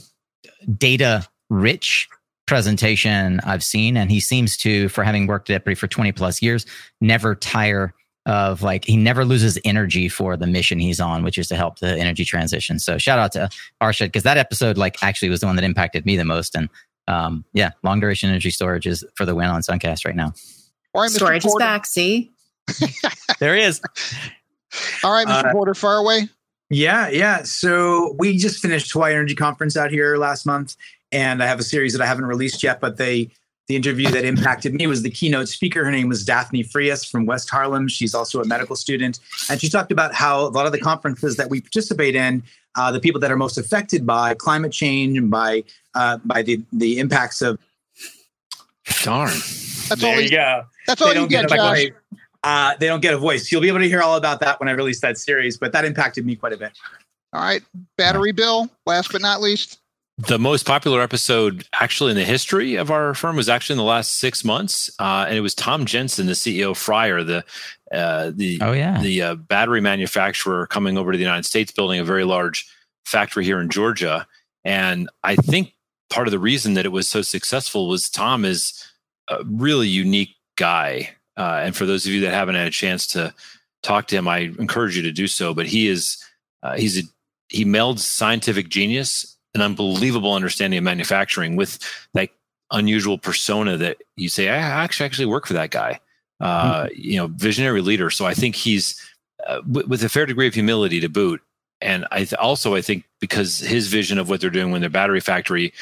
[0.78, 2.08] data rich
[2.46, 3.98] presentation I've seen.
[3.98, 6.66] And he seems to, for having worked at EPRI for 20 plus years,
[7.02, 7.94] never tire
[8.26, 11.80] of like, he never loses energy for the mission he's on, which is to help
[11.80, 12.80] the energy transition.
[12.80, 13.50] So shout out to
[13.82, 16.56] Arshad, because that episode like actually was the one that impacted me the most.
[16.56, 16.70] And
[17.08, 20.34] um, yeah, long duration energy storage is for the win on Suncast right now.
[20.94, 21.16] All right, Mr.
[21.16, 21.86] Storage is back.
[21.86, 22.32] See,
[23.40, 23.82] There he is.
[25.04, 25.46] All right, Mr.
[25.46, 26.30] Uh, Porter, far away.
[26.70, 27.44] Yeah, yeah.
[27.44, 30.76] So we just finished Hawaii Energy Conference out here last month,
[31.12, 32.80] and I have a series that I haven't released yet.
[32.82, 33.30] But they,
[33.68, 35.86] the interview that impacted me was the keynote speaker.
[35.86, 37.88] Her name was Daphne Frias from West Harlem.
[37.88, 41.38] She's also a medical student, and she talked about how a lot of the conferences
[41.38, 42.42] that we participate in,
[42.76, 45.64] uh, the people that are most affected by climate change and by
[45.94, 47.60] uh, by the the impacts of
[49.04, 49.30] Darn.
[49.90, 50.20] That's all.
[50.20, 50.64] You, go.
[50.88, 51.58] that's all you get, a Josh.
[51.58, 51.92] voice.
[52.46, 53.52] Uh, they don't get a voice.
[53.52, 55.58] You'll be able to hear all about that when I release that series.
[55.58, 56.72] But that impacted me quite a bit.
[57.34, 57.64] All right,
[57.98, 58.70] Battery Bill.
[58.86, 59.80] Last but not least.
[60.18, 63.84] The most popular episode, actually, in the history of our firm, was actually in the
[63.84, 67.44] last six months, uh, and it was Tom Jensen, the CEO of FREYR, the
[67.92, 69.02] uh, the Oh yeah.
[69.02, 72.66] the uh, battery manufacturer coming over to the United States, building a very large
[73.06, 74.26] factory here in Georgia.
[74.64, 75.74] And I think
[76.10, 78.86] part of the reason that it was so successful was Tom is
[79.28, 81.10] a really unique guy.
[81.38, 83.34] Uh, and for those of you that haven't had a chance to
[83.84, 85.54] talk to him, I encourage you to do so.
[85.54, 86.24] But he is
[86.64, 87.04] uh, he's a
[87.50, 91.80] he melds scientific genius, an unbelievable understanding of manufacturing with
[92.14, 92.30] that
[92.72, 96.00] unusual persona that you say, I actually actually work for that guy.
[96.42, 98.10] Uh, you know, visionary leader.
[98.10, 99.02] So I think he's
[99.48, 101.42] uh, with, with a fair degree of humility to boot.
[101.80, 104.90] And I th- also I think because his vision of what they're doing when they're
[104.90, 105.74] battery factory,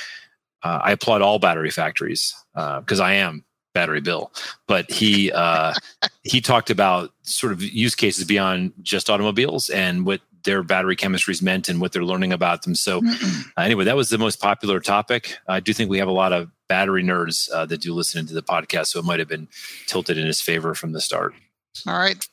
[0.61, 3.43] uh, I applaud all battery factories because I am
[3.73, 4.31] battery bill.
[4.67, 5.73] But he uh,
[6.23, 11.41] he talked about sort of use cases beyond just automobiles and what their battery chemistries
[11.41, 12.75] meant and what they're learning about them.
[12.75, 15.37] So uh, anyway, that was the most popular topic.
[15.47, 18.33] I do think we have a lot of battery nerds uh, that do listen to
[18.33, 19.47] the podcast, so it might have been
[19.87, 21.33] tilted in his favor from the start.
[21.87, 22.27] All right.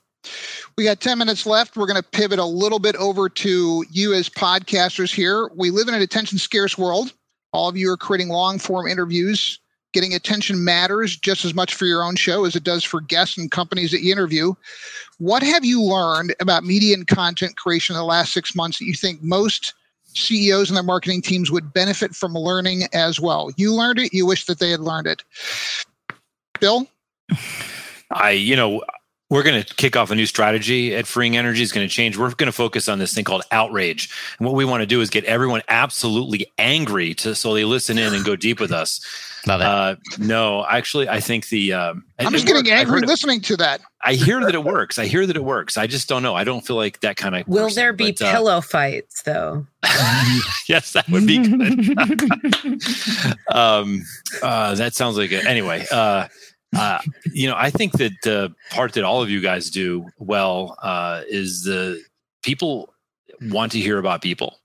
[0.76, 1.76] We got 10 minutes left.
[1.76, 5.50] We're going to pivot a little bit over to you as podcasters here.
[5.56, 7.12] We live in an attention scarce world.
[7.52, 9.58] All of you are creating long form interviews.
[9.92, 13.36] Getting attention matters just as much for your own show as it does for guests
[13.36, 14.54] and companies that you interview.
[15.18, 18.86] What have you learned about media and content creation in the last six months that
[18.86, 19.74] you think most
[20.14, 23.50] CEOs and their marketing teams would benefit from learning as well?
[23.56, 24.14] You learned it.
[24.14, 25.24] You wish that they had learned it.
[26.60, 26.86] Bill?
[28.10, 28.82] I, you know,
[29.30, 31.62] we're going to kick off a new strategy at Freeing Energy.
[31.62, 32.16] is going to change.
[32.16, 34.10] We're going to focus on this thing called outrage.
[34.38, 37.96] And what we want to do is get everyone absolutely angry to so they listen
[37.96, 39.00] in and go deep with us.
[39.46, 39.64] Love it.
[39.64, 43.40] Uh, no, actually, I think the um, I'm just getting I've angry heard it- listening
[43.42, 43.80] to that.
[44.02, 44.98] I hear that it works.
[44.98, 45.76] I hear that it works.
[45.76, 46.34] I just don't know.
[46.34, 47.46] I don't feel like that kind of.
[47.48, 49.66] Will person, there be but, uh, pillow fights though?
[50.68, 51.96] yes, that would be good.
[53.54, 54.02] um,
[54.42, 55.44] uh, that sounds like it.
[55.46, 56.28] Anyway, uh,
[56.76, 56.98] uh,
[57.32, 61.22] you know, I think that the part that all of you guys do well uh,
[61.28, 62.02] is the
[62.42, 62.92] people
[63.42, 64.58] want to hear about people.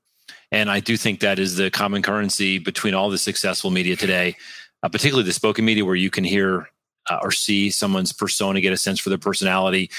[0.52, 4.38] And I do think that is the common currency between all the successful media today,
[4.86, 6.70] uh, particularly the spoken media, where you can hear
[7.10, 9.90] uh, or see someone's persona, get a sense for their personality.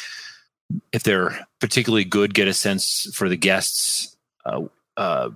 [0.93, 4.17] If they're particularly good, get a sense for the guests.
[4.45, 4.63] Uh,
[4.97, 5.31] uh,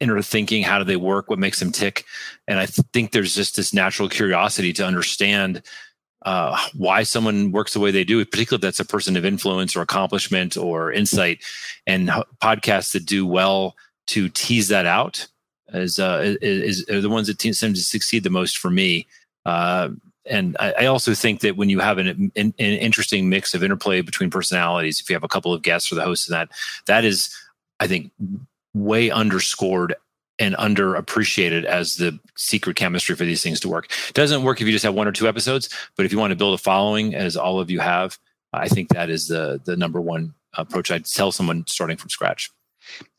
[0.00, 2.04] inner thinking how do they work what makes them tick
[2.46, 5.62] and i th- think there's just this natural curiosity to understand
[6.24, 9.74] uh, why someone works the way they do particularly if that's a person of influence
[9.74, 11.42] or accomplishment or insight
[11.88, 12.08] and
[12.40, 13.74] podcasts that do well
[14.06, 15.26] to tease that out
[15.72, 19.06] is, uh, is, is the ones that seem to succeed the most for me
[19.46, 19.88] uh,
[20.26, 23.64] and I, I also think that when you have an, an, an interesting mix of
[23.64, 26.50] interplay between personalities if you have a couple of guests or the host of that
[26.86, 27.34] that is
[27.80, 28.10] i think
[28.74, 29.94] way underscored
[30.40, 33.92] and underappreciated as the secret chemistry for these things to work.
[34.08, 36.30] It doesn't work if you just have one or two episodes, but if you want
[36.30, 38.18] to build a following, as all of you have,
[38.52, 42.50] I think that is the the number one approach I'd tell someone starting from scratch.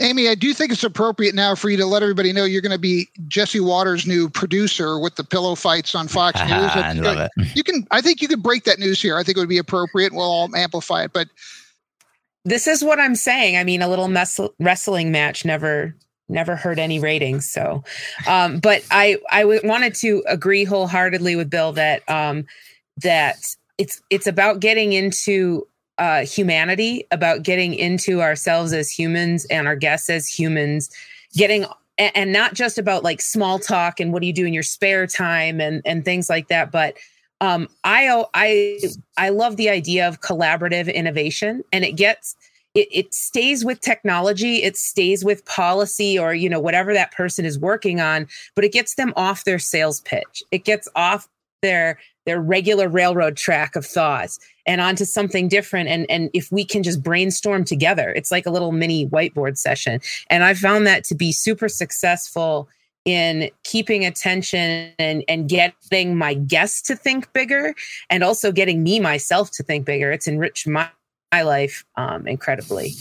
[0.01, 2.71] Amy, I do think it's appropriate now for you to let everybody know you're going
[2.71, 6.51] to be Jesse Watters' new producer with the pillow fights on Fox News.
[6.51, 7.47] I love it.
[7.55, 9.17] You can, I think you could break that news here.
[9.17, 10.13] I think it would be appropriate.
[10.13, 11.13] We'll all amplify it.
[11.13, 11.27] But
[12.45, 13.57] this is what I'm saying.
[13.57, 15.95] I mean, a little mess- wrestling match never
[16.29, 17.49] never hurt any ratings.
[17.49, 17.83] So,
[18.27, 22.45] um, but I I w- wanted to agree wholeheartedly with Bill that um,
[22.97, 23.37] that
[23.77, 29.75] it's it's about getting into uh, humanity, about getting into ourselves as humans and our
[29.75, 30.89] guests as humans,
[31.35, 31.65] getting
[31.97, 35.05] and, not just about like small talk and what do you do in your spare
[35.05, 36.95] time and and things like that, but
[37.41, 38.79] um, I I
[39.17, 42.35] I love the idea of collaborative innovation, and it gets
[42.75, 47.43] it, it stays with technology, it stays with policy, or you know whatever that person
[47.43, 50.43] is working on, but it gets them off their sales pitch.
[50.51, 51.27] It gets off
[51.63, 56.63] their their regular railroad track of thoughts and onto something different and and if we
[56.65, 58.11] can just brainstorm together.
[58.11, 60.01] It's like a little mini whiteboard session.
[60.29, 62.69] And i found that to be super successful
[63.05, 67.73] in keeping attention and and getting my guests to think bigger
[68.09, 70.11] and also getting me myself to think bigger.
[70.11, 70.89] It's enriched my,
[71.31, 72.93] my life um, incredibly.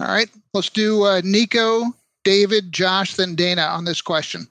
[0.00, 0.30] All right.
[0.52, 1.84] Let's do uh, nico
[2.24, 4.48] david josh then dana on this question.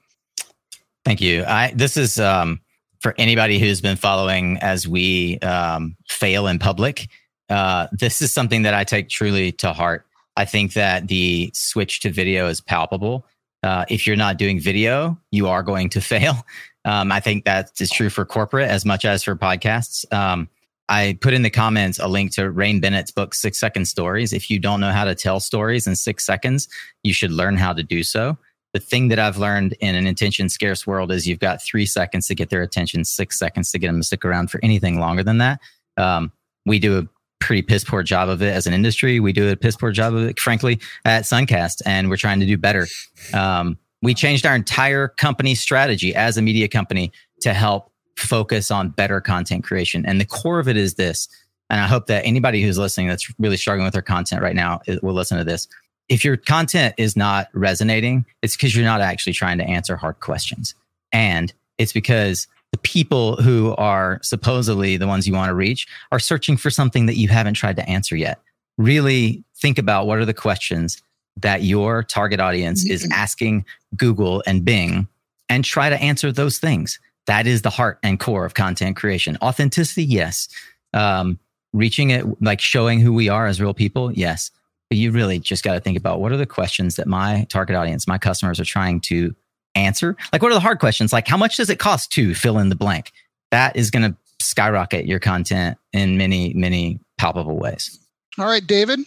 [1.06, 1.44] Thank you.
[1.46, 2.62] I this is um,
[3.04, 7.10] for anybody who's been following as we um, fail in public.
[7.50, 10.08] Uh, this is something that I take truly to heart.
[10.38, 13.26] I think that the switch to video is palpable.
[13.62, 16.46] Uh, if you're not doing video, you are going to fail.
[16.86, 20.12] Um, I think that is true for corporate as much as for podcasts.
[20.14, 20.50] Um,
[20.90, 24.32] I put in the comments a link to Rain Bennett's book, Six Second Stories.
[24.34, 26.70] If you don't know how to tell stories in six seconds,
[27.04, 28.38] you should learn how to do so
[28.74, 32.28] the thing that I've learned in an attention scarce world is you've got three seconds
[32.28, 35.24] to get their attention, six seconds to get them to stick around for anything longer
[35.24, 35.62] than that.
[35.96, 36.32] Um,
[36.66, 37.08] we do a
[37.40, 39.20] pretty piss poor job of it as an industry.
[39.20, 42.46] We do a piss poor job of it, frankly, at Suncast, and we're trying to
[42.48, 42.88] do better.
[43.34, 47.12] Um, we changed our entire company strategy as a media company
[47.42, 50.06] to help focus on better content creation.
[50.06, 51.28] And the core of it is this.
[51.70, 54.82] And I hope that anybody who's listening that's really struggling with their content right now
[55.02, 55.68] will listen to this
[56.10, 60.20] if your content is not resonating, it's because you're not actually trying to answer hard
[60.20, 60.76] questions.
[61.12, 66.20] And it's because the people who are supposedly the ones you want to reach are
[66.20, 68.40] searching for something that you haven't tried to answer yet.
[68.78, 71.02] Really think about what are the questions
[71.38, 73.14] that your target audience is mm-hmm.
[73.14, 75.08] asking Google and Bing
[75.50, 77.00] and try to answer those things.
[77.28, 79.38] That is the heart and core of content creation.
[79.42, 80.50] Authenticity, yes.
[80.94, 81.40] Um,
[81.72, 84.52] reaching it, like showing who we are as real people, yes
[84.94, 87.76] but you really just got to think about what are the questions that my target
[87.76, 89.36] audience, my customers are trying to
[89.74, 90.16] answer?
[90.32, 91.12] Like, what are the hard questions?
[91.12, 93.12] Like, how much does it cost to fill in the blank?
[93.50, 97.98] That is going to skyrocket your content in many, many palpable ways.
[98.38, 99.00] All right, David.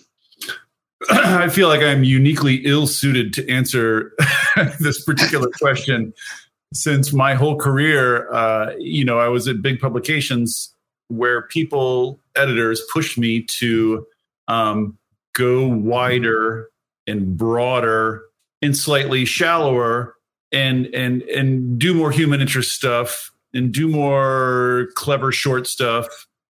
[1.08, 4.12] I feel like I'm uniquely ill suited to answer
[4.80, 6.12] this particular question
[6.74, 10.74] since my whole career, uh, you know, I was at big publications
[11.06, 14.04] where people, editors pushed me to
[14.48, 14.98] um,
[15.36, 16.70] go wider
[17.06, 18.22] and broader
[18.62, 20.16] and slightly shallower
[20.52, 26.06] and and and do more human interest stuff and do more clever short stuff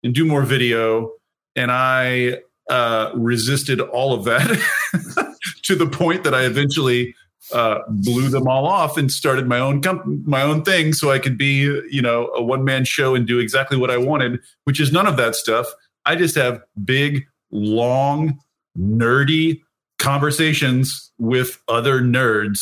[0.04, 1.12] and do more video.
[1.56, 2.38] And i
[2.70, 4.48] uh, resisted all of that
[5.64, 7.14] to the point that i eventually
[7.52, 11.20] uh, blew them all off and started my own comp- my own thing so i
[11.20, 14.80] could be you know a one man show and do exactly what i wanted which
[14.80, 15.68] is none of that stuff.
[16.06, 18.40] I just have big long
[18.78, 19.61] nerdy
[19.99, 22.59] conversations with other nerds.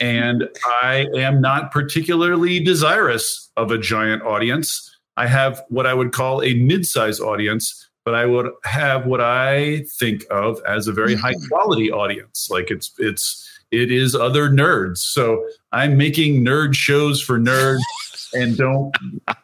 [0.00, 4.90] And I am not particularly desirous of a giant audience.
[5.16, 9.20] I have what I would call a mid size audience, but I would have what
[9.20, 11.46] I think of as a very high mm-hmm.
[11.48, 12.48] quality audience.
[12.50, 14.98] Like it's, it's, it is other nerds.
[14.98, 17.80] So I'm making nerd shows for nerds
[18.34, 18.92] and don't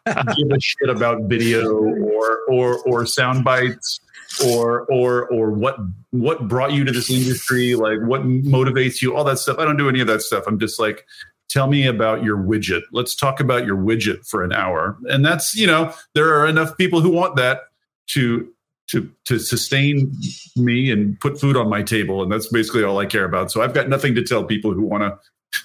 [0.07, 4.01] give a shit about video or, or, or sound bites
[4.45, 5.77] or or or what
[6.11, 7.75] what brought you to this industry?
[7.75, 9.17] Like what motivates you?
[9.17, 9.59] All that stuff.
[9.59, 10.45] I don't do any of that stuff.
[10.47, 11.05] I'm just like
[11.49, 12.83] tell me about your widget.
[12.93, 14.99] Let's talk about your widget for an hour.
[15.09, 17.63] And that's you know there are enough people who want that
[18.09, 18.49] to
[18.89, 20.15] to to sustain
[20.57, 22.23] me and put food on my table.
[22.23, 23.51] And that's basically all i care about.
[23.51, 25.19] So i've got nothing to tell people who want to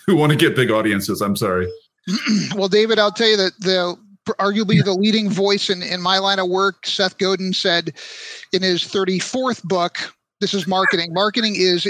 [0.05, 1.21] who want to get big audiences.
[1.21, 1.67] I'm sorry.
[2.55, 6.39] Well david i'll tell you that the arguably the leading voice in, in my line
[6.39, 6.85] of work.
[6.85, 7.93] Seth Godin said
[8.51, 11.13] in his 34th book, this is marketing.
[11.13, 11.87] Marketing is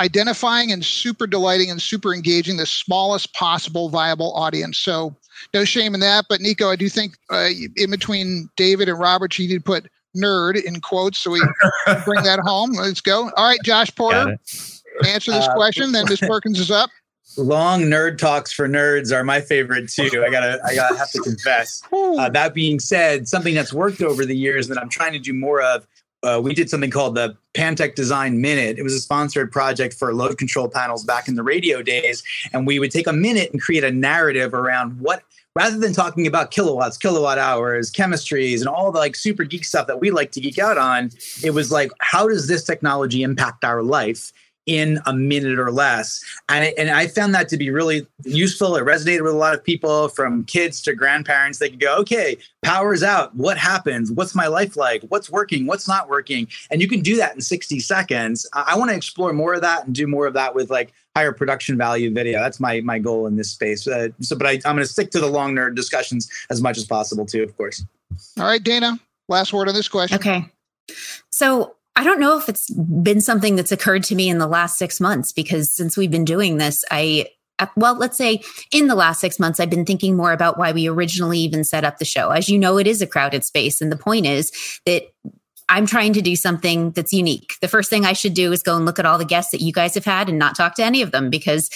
[0.00, 4.78] identifying and super delighting and super engaging the smallest possible viable audience.
[4.78, 5.14] So
[5.54, 6.26] no shame in that.
[6.28, 9.88] But Nico, I do think uh, in between David and Robert, you need to put
[10.16, 11.40] nerd in quotes so we
[12.04, 12.72] bring that home.
[12.72, 13.30] Let's go.
[13.36, 14.36] All right, Josh Porter,
[15.06, 15.92] answer this Uh, question.
[15.92, 16.90] Then Miss Perkins is up.
[17.36, 20.24] Long nerd talks for nerds are my favorite too.
[20.24, 21.82] I gotta, I gotta have to confess.
[21.92, 25.32] Uh, that being said, something that's worked over the years that I'm trying to do
[25.32, 25.86] more of.
[26.22, 28.78] Uh, we did something called the Pantech Design Minute.
[28.78, 32.22] It was a sponsored project for load control panels back in the radio days,
[32.52, 35.22] and we would take a minute and create a narrative around what,
[35.56, 39.86] rather than talking about kilowatts, kilowatt hours, chemistries, and all the like super geek stuff
[39.86, 41.10] that we like to geek out on.
[41.42, 44.32] It was like, how does this technology impact our life?
[44.66, 46.22] In a minute or less.
[46.48, 48.76] And, it, and I found that to be really useful.
[48.76, 51.58] It resonated with a lot of people from kids to grandparents.
[51.58, 53.34] They could go, okay, power's out.
[53.34, 54.12] What happens?
[54.12, 55.02] What's my life like?
[55.08, 55.66] What's working?
[55.66, 56.46] What's not working?
[56.70, 58.48] And you can do that in 60 seconds.
[58.52, 60.92] I, I want to explore more of that and do more of that with like
[61.16, 62.40] higher production value video.
[62.40, 63.86] That's my my goal in this space.
[63.86, 66.78] Uh, so, but I, I'm going to stick to the long nerd discussions as much
[66.78, 67.84] as possible too, of course.
[68.38, 68.98] All right, Dana,
[69.28, 70.18] last word on this question.
[70.18, 70.44] Okay.
[71.30, 74.78] So I don't know if it's been something that's occurred to me in the last
[74.78, 77.26] six months because since we've been doing this, I,
[77.58, 80.72] uh, well, let's say in the last six months, I've been thinking more about why
[80.72, 82.30] we originally even set up the show.
[82.30, 83.80] As you know, it is a crowded space.
[83.80, 84.52] And the point is
[84.86, 85.04] that
[85.68, 87.54] I'm trying to do something that's unique.
[87.60, 89.60] The first thing I should do is go and look at all the guests that
[89.60, 91.70] you guys have had and not talk to any of them because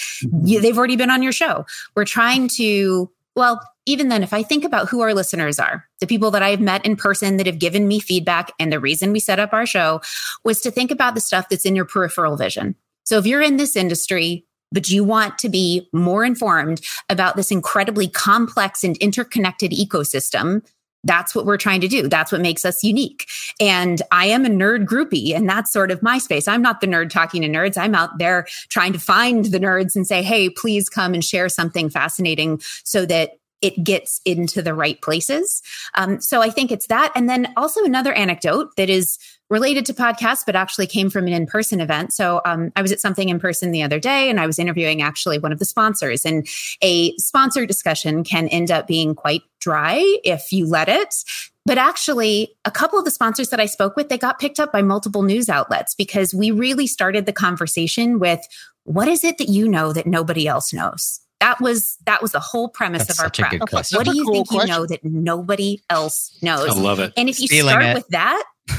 [0.45, 1.65] you, they've already been on your show.
[1.95, 6.07] We're trying to, well, even then, if I think about who our listeners are, the
[6.07, 9.21] people that I've met in person that have given me feedback, and the reason we
[9.21, 10.01] set up our show
[10.43, 12.75] was to think about the stuff that's in your peripheral vision.
[13.05, 17.53] So if you're in this industry, but you want to be more informed about this
[17.53, 20.67] incredibly complex and interconnected ecosystem,
[21.07, 22.09] that's what we're trying to do.
[22.09, 23.27] That's what makes us unique.
[23.61, 26.49] And I am a nerd groupie, and that's sort of my space.
[26.49, 27.79] I'm not the nerd talking to nerds.
[27.79, 31.49] I'm out there trying to find the nerds and say, hey, please come and share
[31.49, 35.63] something fascinating so that it gets into the right places.
[35.95, 37.13] Um, so I think it's that.
[37.15, 41.33] And then also another anecdote that is related to podcasts, but actually came from an
[41.33, 42.13] in person event.
[42.13, 45.03] So um, I was at something in person the other day and I was interviewing
[45.03, 46.25] actually one of the sponsors.
[46.25, 46.47] And
[46.83, 51.15] a sponsor discussion can end up being quite dry if you let it.
[51.65, 54.71] But actually, a couple of the sponsors that I spoke with, they got picked up
[54.71, 58.41] by multiple news outlets because we really started the conversation with
[58.85, 61.21] what is it that you know that nobody else knows?
[61.47, 63.51] That was that was the whole premise That's of our such a prep.
[63.53, 63.97] good question.
[63.99, 64.69] What do you cool think question.
[64.69, 66.69] you know that nobody else knows?
[66.69, 67.13] I love it.
[67.17, 67.95] And if you Stealing start it.
[67.95, 68.43] with that,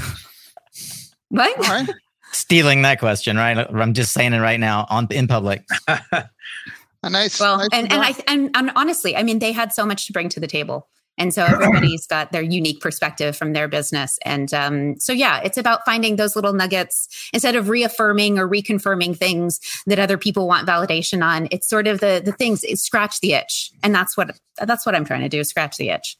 [1.29, 1.57] what?
[1.57, 1.89] All right.
[2.33, 3.57] Stealing that question, right?
[3.57, 5.63] I'm just saying it right now on in public.
[5.87, 7.39] A nice.
[7.39, 10.11] Well, nice and and I and, and honestly, I mean, they had so much to
[10.11, 14.53] bring to the table, and so everybody's got their unique perspective from their business, and
[14.53, 19.59] um, so yeah, it's about finding those little nuggets instead of reaffirming or reconfirming things
[19.85, 21.47] that other people want validation on.
[21.51, 25.05] It's sort of the the things scratch the itch, and that's what that's what I'm
[25.05, 26.17] trying to do: scratch the itch.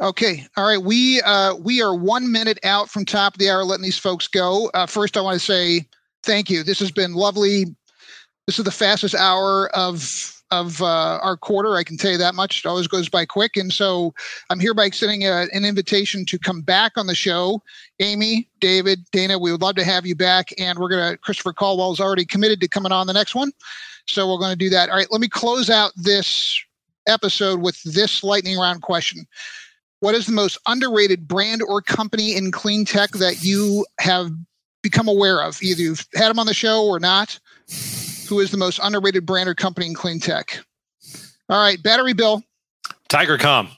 [0.00, 0.46] Okay.
[0.56, 0.82] All right.
[0.82, 4.26] We uh, we are one minute out from top of the hour, letting these folks
[4.26, 4.70] go.
[4.74, 5.86] Uh, first, I want to say
[6.22, 6.62] thank you.
[6.62, 7.66] This has been lovely.
[8.46, 11.76] This is the fastest hour of of uh, our quarter.
[11.76, 12.64] I can tell you that much.
[12.64, 14.14] It always goes by quick, and so
[14.50, 17.62] I'm hereby extending a, an invitation to come back on the show.
[18.00, 21.16] Amy, David, Dana, we would love to have you back, and we're gonna.
[21.18, 23.52] Christopher Caldwell is already committed to coming on the next one,
[24.06, 24.88] so we're going to do that.
[24.88, 25.10] All right.
[25.10, 26.60] Let me close out this
[27.06, 29.26] episode with this lightning round question.
[30.00, 34.30] What is the most underrated brand or company in clean tech that you have
[34.82, 35.60] become aware of?
[35.62, 37.38] Either you've had them on the show or not.
[38.28, 40.60] Who is the most underrated brand or company in clean tech?
[41.48, 42.42] All right, battery bill.
[43.08, 43.70] TigerComm.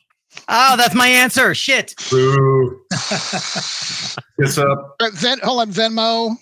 [0.49, 1.55] Oh, that's my answer.
[1.55, 1.95] Shit.
[2.11, 2.81] Boo.
[4.39, 4.97] It's up.
[5.01, 6.35] Uh, Ven- hold on, Venmo.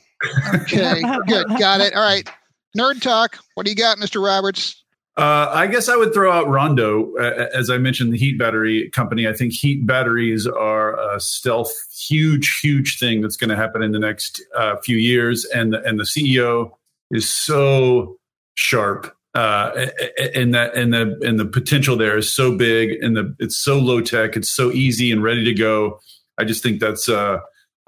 [0.55, 1.95] Okay, good, got it.
[1.95, 2.29] All right,
[2.77, 3.39] nerd talk.
[3.55, 4.25] What do you got, Mr.
[4.25, 4.85] Roberts?
[5.17, 8.89] Uh, I guess I would throw out Rondo, uh, as I mentioned, the heat battery
[8.91, 9.27] company.
[9.27, 13.91] I think heat batteries are a stealth, huge, huge thing that's going to happen in
[13.91, 16.71] the next uh, few years, and and the CEO
[17.11, 18.19] is so
[18.55, 19.87] sharp, uh,
[20.35, 23.79] and that and the and the potential there is so big, and the it's so
[23.79, 25.99] low tech, it's so easy and ready to go.
[26.39, 27.39] I just think that's uh,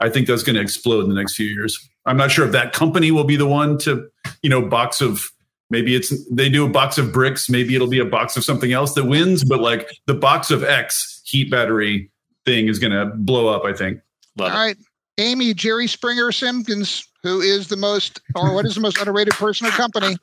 [0.01, 1.79] I think that's going to explode in the next few years.
[2.07, 4.09] I'm not sure if that company will be the one to,
[4.43, 5.31] you know, box of
[5.69, 8.73] maybe it's they do a box of bricks maybe it'll be a box of something
[8.73, 12.11] else that wins but like the box of x heat battery
[12.45, 14.01] thing is going to blow up i think
[14.37, 14.61] Love All it.
[14.61, 14.77] right,
[15.19, 17.07] Amy, Jerry Springer Simpkins.
[17.23, 20.17] Who is the most, or what is the most underrated person or company?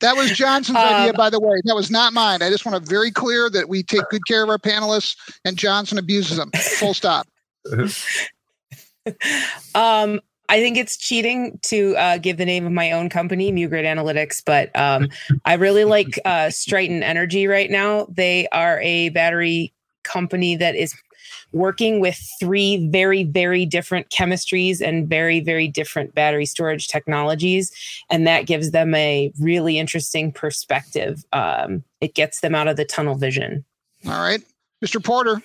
[0.00, 1.56] That was Johnson's idea, Um, by the way.
[1.64, 2.42] That was not mine.
[2.42, 5.56] I just want to very clear that we take good care of our panelists, and
[5.56, 6.50] Johnson abuses them.
[6.52, 7.26] Full stop.
[9.74, 13.84] Um, I think it's cheating to uh, give the name of my own company, MuGrid
[13.84, 15.08] Analytics, but um,
[15.44, 18.06] I really like uh, Energy right now.
[18.08, 19.72] They are a battery
[20.04, 20.94] company that is
[21.52, 27.70] working with three very, very different chemistries and very, very different battery storage technologies.
[28.10, 31.24] And that gives them a really interesting perspective.
[31.32, 33.64] Um, it gets them out of the tunnel vision.
[34.06, 34.42] All right.
[34.84, 35.02] Mr.
[35.02, 35.42] Porter.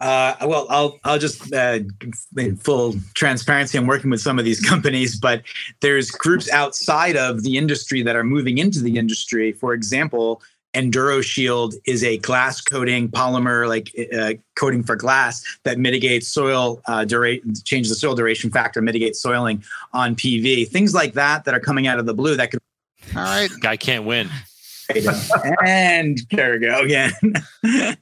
[0.00, 1.78] Uh, well, I'll I'll just uh,
[2.36, 3.78] in full transparency.
[3.78, 5.42] I'm working with some of these companies, but
[5.80, 9.52] there's groups outside of the industry that are moving into the industry.
[9.52, 10.42] For example,
[10.74, 17.04] EnduroShield is a glass coating polymer, like uh, coating for glass that mitigates soil uh,
[17.04, 19.62] duration, changes the soil duration factor, mitigates soiling
[19.92, 20.68] on PV.
[20.68, 22.60] Things like that that are coming out of the blue that could.
[23.16, 24.28] All right, guy can't win.
[25.64, 27.12] and there we go again.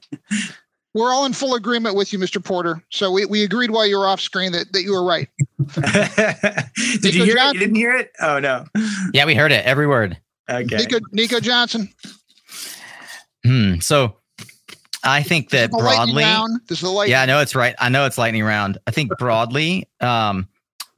[0.93, 2.43] We're all in full agreement with you, Mr.
[2.43, 2.83] Porter.
[2.91, 5.27] So we, we agreed while you were off screen that, that you were right.
[5.73, 7.49] Did Nico you hear Johnson?
[7.49, 7.53] it?
[7.53, 8.11] You didn't hear it?
[8.21, 8.65] Oh no.
[9.11, 9.65] Yeah, we heard it.
[9.65, 10.17] Every word.
[10.49, 10.77] Okay.
[10.77, 11.89] Nico, Nico Johnson.
[13.45, 13.79] Hmm.
[13.79, 14.17] So
[15.03, 16.23] I think that broadly,
[16.67, 17.09] this is.
[17.09, 17.75] Yeah, I know it's right.
[17.79, 18.77] I know it's lightning round.
[18.87, 20.47] I think broadly, um,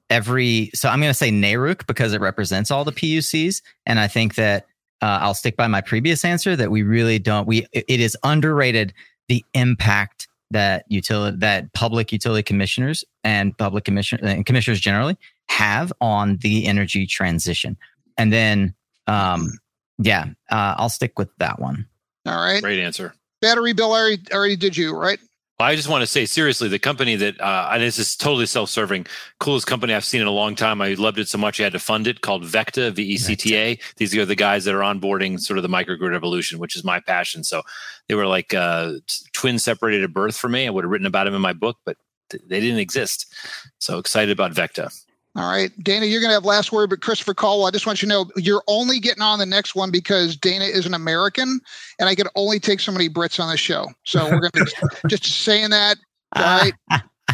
[0.10, 4.08] every so I'm going to say NARUC because it represents all the PUCs, and I
[4.08, 4.68] think that
[5.02, 7.48] uh, I'll stick by my previous answer that we really don't.
[7.48, 8.94] We it is underrated
[9.28, 15.18] the impact that utility that public utility commissioners and public commission and commissioners generally
[15.48, 17.78] have on the energy transition.
[18.18, 18.74] And then,
[19.08, 19.52] um,
[19.98, 21.88] yeah, uh, I'll stick with that one.
[22.26, 22.62] All right.
[22.62, 23.14] Great answer.
[23.42, 25.20] Battery bill already, already did you, right?
[25.58, 29.08] I just want to say seriously, the company that uh, and this is totally self-serving,
[29.40, 30.82] coolest company I've seen in a long time.
[30.82, 32.20] I loved it so much I had to fund it.
[32.20, 33.80] Called Vecta, V E C T A.
[33.96, 37.00] These are the guys that are onboarding sort of the microgrid evolution, which is my
[37.00, 37.46] passion.
[37.46, 37.62] So
[38.10, 38.96] they were like uh,
[39.32, 40.68] twin separated at birth for me.
[40.68, 41.96] I would have written about them in my book, but
[42.32, 43.34] th- they didn't exist.
[43.80, 44.94] So excited about Vecta.
[45.38, 48.02] All right, Dana, you're going to have last word, but Christopher Caldwell, I just want
[48.02, 51.60] you to know you're only getting on the next one because Dana is an American,
[52.00, 53.88] and I can only take so many Brits on the show.
[54.06, 55.98] So we're going to just saying that.
[56.38, 56.74] All right,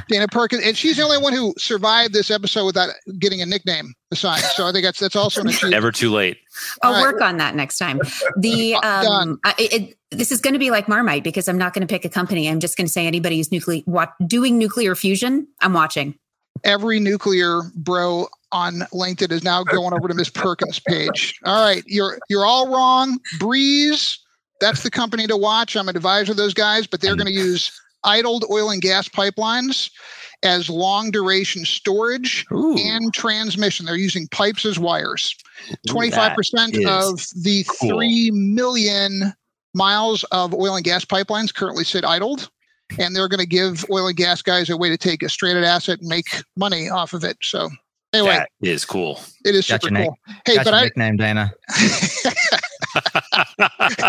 [0.07, 2.89] Dana Perkins, and she's the only one who survived this episode without
[3.19, 4.43] getting a nickname assigned.
[4.43, 5.71] So I think that's that's also an achievement.
[5.71, 6.37] Never too late.
[6.81, 7.01] I'll right.
[7.01, 7.99] work on that next time.
[8.37, 11.85] The um, I, it, this is going to be like Marmite because I'm not going
[11.85, 12.49] to pick a company.
[12.49, 15.47] I'm just going to say anybody who's nuclear what, doing nuclear fusion.
[15.61, 16.15] I'm watching
[16.63, 21.39] every nuclear bro on LinkedIn is now going over to Miss Perkins' page.
[21.45, 23.19] All right, you're you're all wrong.
[23.39, 24.19] Breeze,
[24.59, 25.75] that's the company to watch.
[25.75, 27.71] I'm an advisor of those guys, but they're going to use
[28.03, 29.89] idled oil and gas pipelines
[30.43, 32.75] as long duration storage Ooh.
[32.77, 33.85] and transmission.
[33.85, 35.35] They're using pipes as wires.
[35.87, 37.89] 25% of the cool.
[37.89, 39.33] 3 million
[39.73, 42.49] miles of oil and gas pipelines currently sit idled
[42.99, 45.63] and they're going to give oil and gas guys a way to take a stranded
[45.63, 47.37] asset and make money off of it.
[47.41, 47.69] So
[48.13, 49.19] anyway, that is cool.
[49.45, 50.17] It is super cool.
[50.45, 51.51] Hey, but I nickname Dana.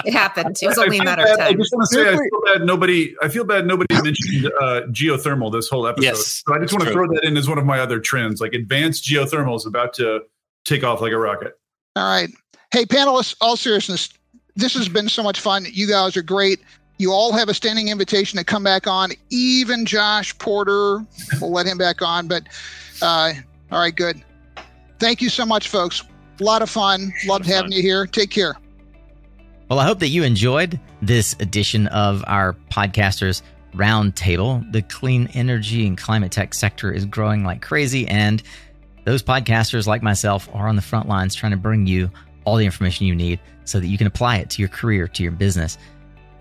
[0.04, 0.56] it happened.
[0.60, 1.48] It was only a matter bad, of time.
[1.48, 3.14] I just want to say, I feel bad nobody.
[3.22, 6.04] I feel bad nobody mentioned uh, geothermal this whole episode.
[6.04, 8.40] Yes, so I just want to throw that in as one of my other trends.
[8.40, 10.20] Like advanced geothermal is about to
[10.64, 11.58] take off like a rocket.
[11.96, 12.30] All right.
[12.72, 14.08] Hey, panelists, all seriousness,
[14.56, 15.66] this has been so much fun.
[15.70, 16.60] You guys are great.
[17.02, 19.10] You all have a standing invitation to come back on.
[19.28, 21.04] Even Josh Porter,
[21.40, 22.28] we'll let him back on.
[22.28, 22.44] But
[23.02, 23.32] uh,
[23.72, 24.22] all right, good.
[25.00, 26.04] Thank you so much, folks.
[26.40, 27.12] A lot of fun.
[27.26, 27.72] Loved having fun.
[27.72, 28.06] you here.
[28.06, 28.54] Take care.
[29.68, 33.42] Well, I hope that you enjoyed this edition of our podcasters
[33.74, 34.70] roundtable.
[34.70, 38.44] The clean energy and climate tech sector is growing like crazy, and
[39.02, 42.12] those podcasters like myself are on the front lines trying to bring you
[42.44, 45.24] all the information you need so that you can apply it to your career, to
[45.24, 45.78] your business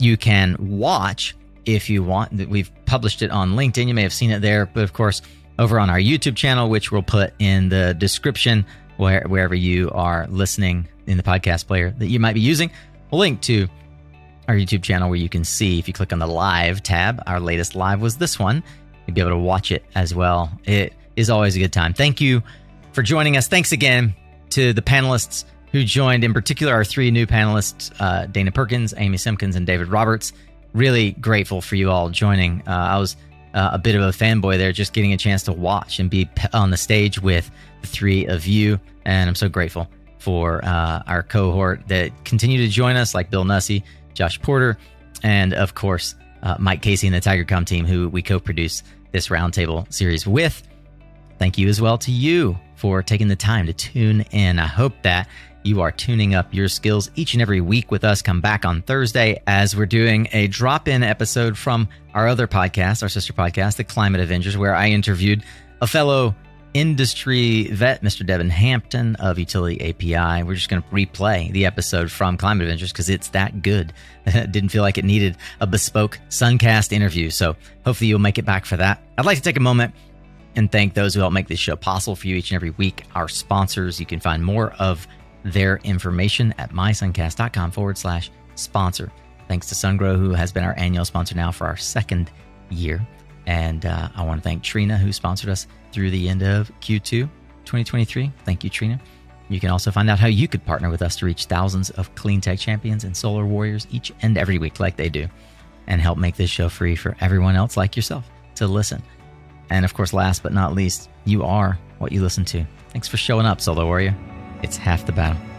[0.02, 1.36] you can watch
[1.66, 2.34] if you want.
[2.50, 3.88] We've published it on LinkedIn.
[3.88, 5.22] You may have seen it there, but of course,
[5.60, 8.66] over on our YouTube channel, which we'll put in the description
[8.98, 12.72] where, wherever you are listening in the podcast player that you might be using,
[13.12, 13.68] a link to
[14.48, 17.22] our YouTube channel where you can see if you click on the live tab.
[17.28, 18.64] Our latest live was this one.
[19.06, 20.52] You'll be able to watch it as well.
[20.66, 21.94] It is always a good time.
[21.94, 22.42] Thank you
[22.94, 23.48] for joining us.
[23.48, 24.16] Thanks again
[24.52, 29.18] to the panelists who joined, in particular, our three new panelists, uh, Dana Perkins, Amy
[29.18, 30.34] Simpkins, and David Roberts.
[30.74, 32.64] Really grateful for you all joining.
[32.68, 33.16] Uh, I was
[33.54, 36.30] uh, a bit of a fanboy there, just getting a chance to watch and be
[36.54, 37.50] on the stage with
[37.82, 38.80] the three of you.
[39.06, 39.90] And I'm so grateful
[40.20, 43.84] for uh, our cohort that continue to join us, like Bill Nussey,
[44.14, 44.78] Josh Porter,
[45.24, 49.28] and of course, uh, Mike Casey and the TigerComm team, who we co produce this
[49.30, 50.68] roundtable series with.
[51.40, 54.60] Thank you as well to you for taking the time to tune in.
[54.60, 55.28] I hope that
[55.64, 58.22] you are tuning up your skills each and every week with us.
[58.22, 63.04] Come back on Thursday as we're doing a drop in episode from our other podcast,
[63.04, 65.44] our sister podcast, The Climate Avengers, where I interviewed
[65.82, 66.36] a fellow
[66.74, 68.26] industry vet, Mr.
[68.26, 70.46] Devin Hampton of UtilityAPI.
[70.46, 73.94] We're just going to replay the episode from Climate Adventures because it's that good.
[74.26, 77.30] Didn't feel like it needed a bespoke Suncast interview.
[77.30, 77.56] So
[77.86, 79.02] hopefully you'll make it back for that.
[79.18, 79.94] I'd like to take a moment
[80.56, 83.04] and thank those who help make this show possible for you each and every week.
[83.16, 85.08] Our sponsors, you can find more of
[85.44, 89.12] their information at mysuncast.com forward slash sponsor.
[89.48, 92.32] Thanks to SunGrow, who has been our annual sponsor now for our second
[92.70, 93.06] year.
[93.46, 97.30] And uh, I want to thank Trina, who sponsored us through the end of Q2
[97.66, 98.32] 2023.
[98.46, 99.00] Thank you, Trina.
[99.50, 102.14] You can also find out how you could partner with us to reach thousands of
[102.16, 105.28] clean tech champions and solar warriors each and every week, like they do,
[105.88, 109.04] and help make this show free for everyone else like yourself to listen.
[109.70, 112.66] And of course, last but not least, you are what you listen to.
[112.90, 114.16] Thanks for showing up, Solar Warrior.
[114.64, 115.51] It's half the battle.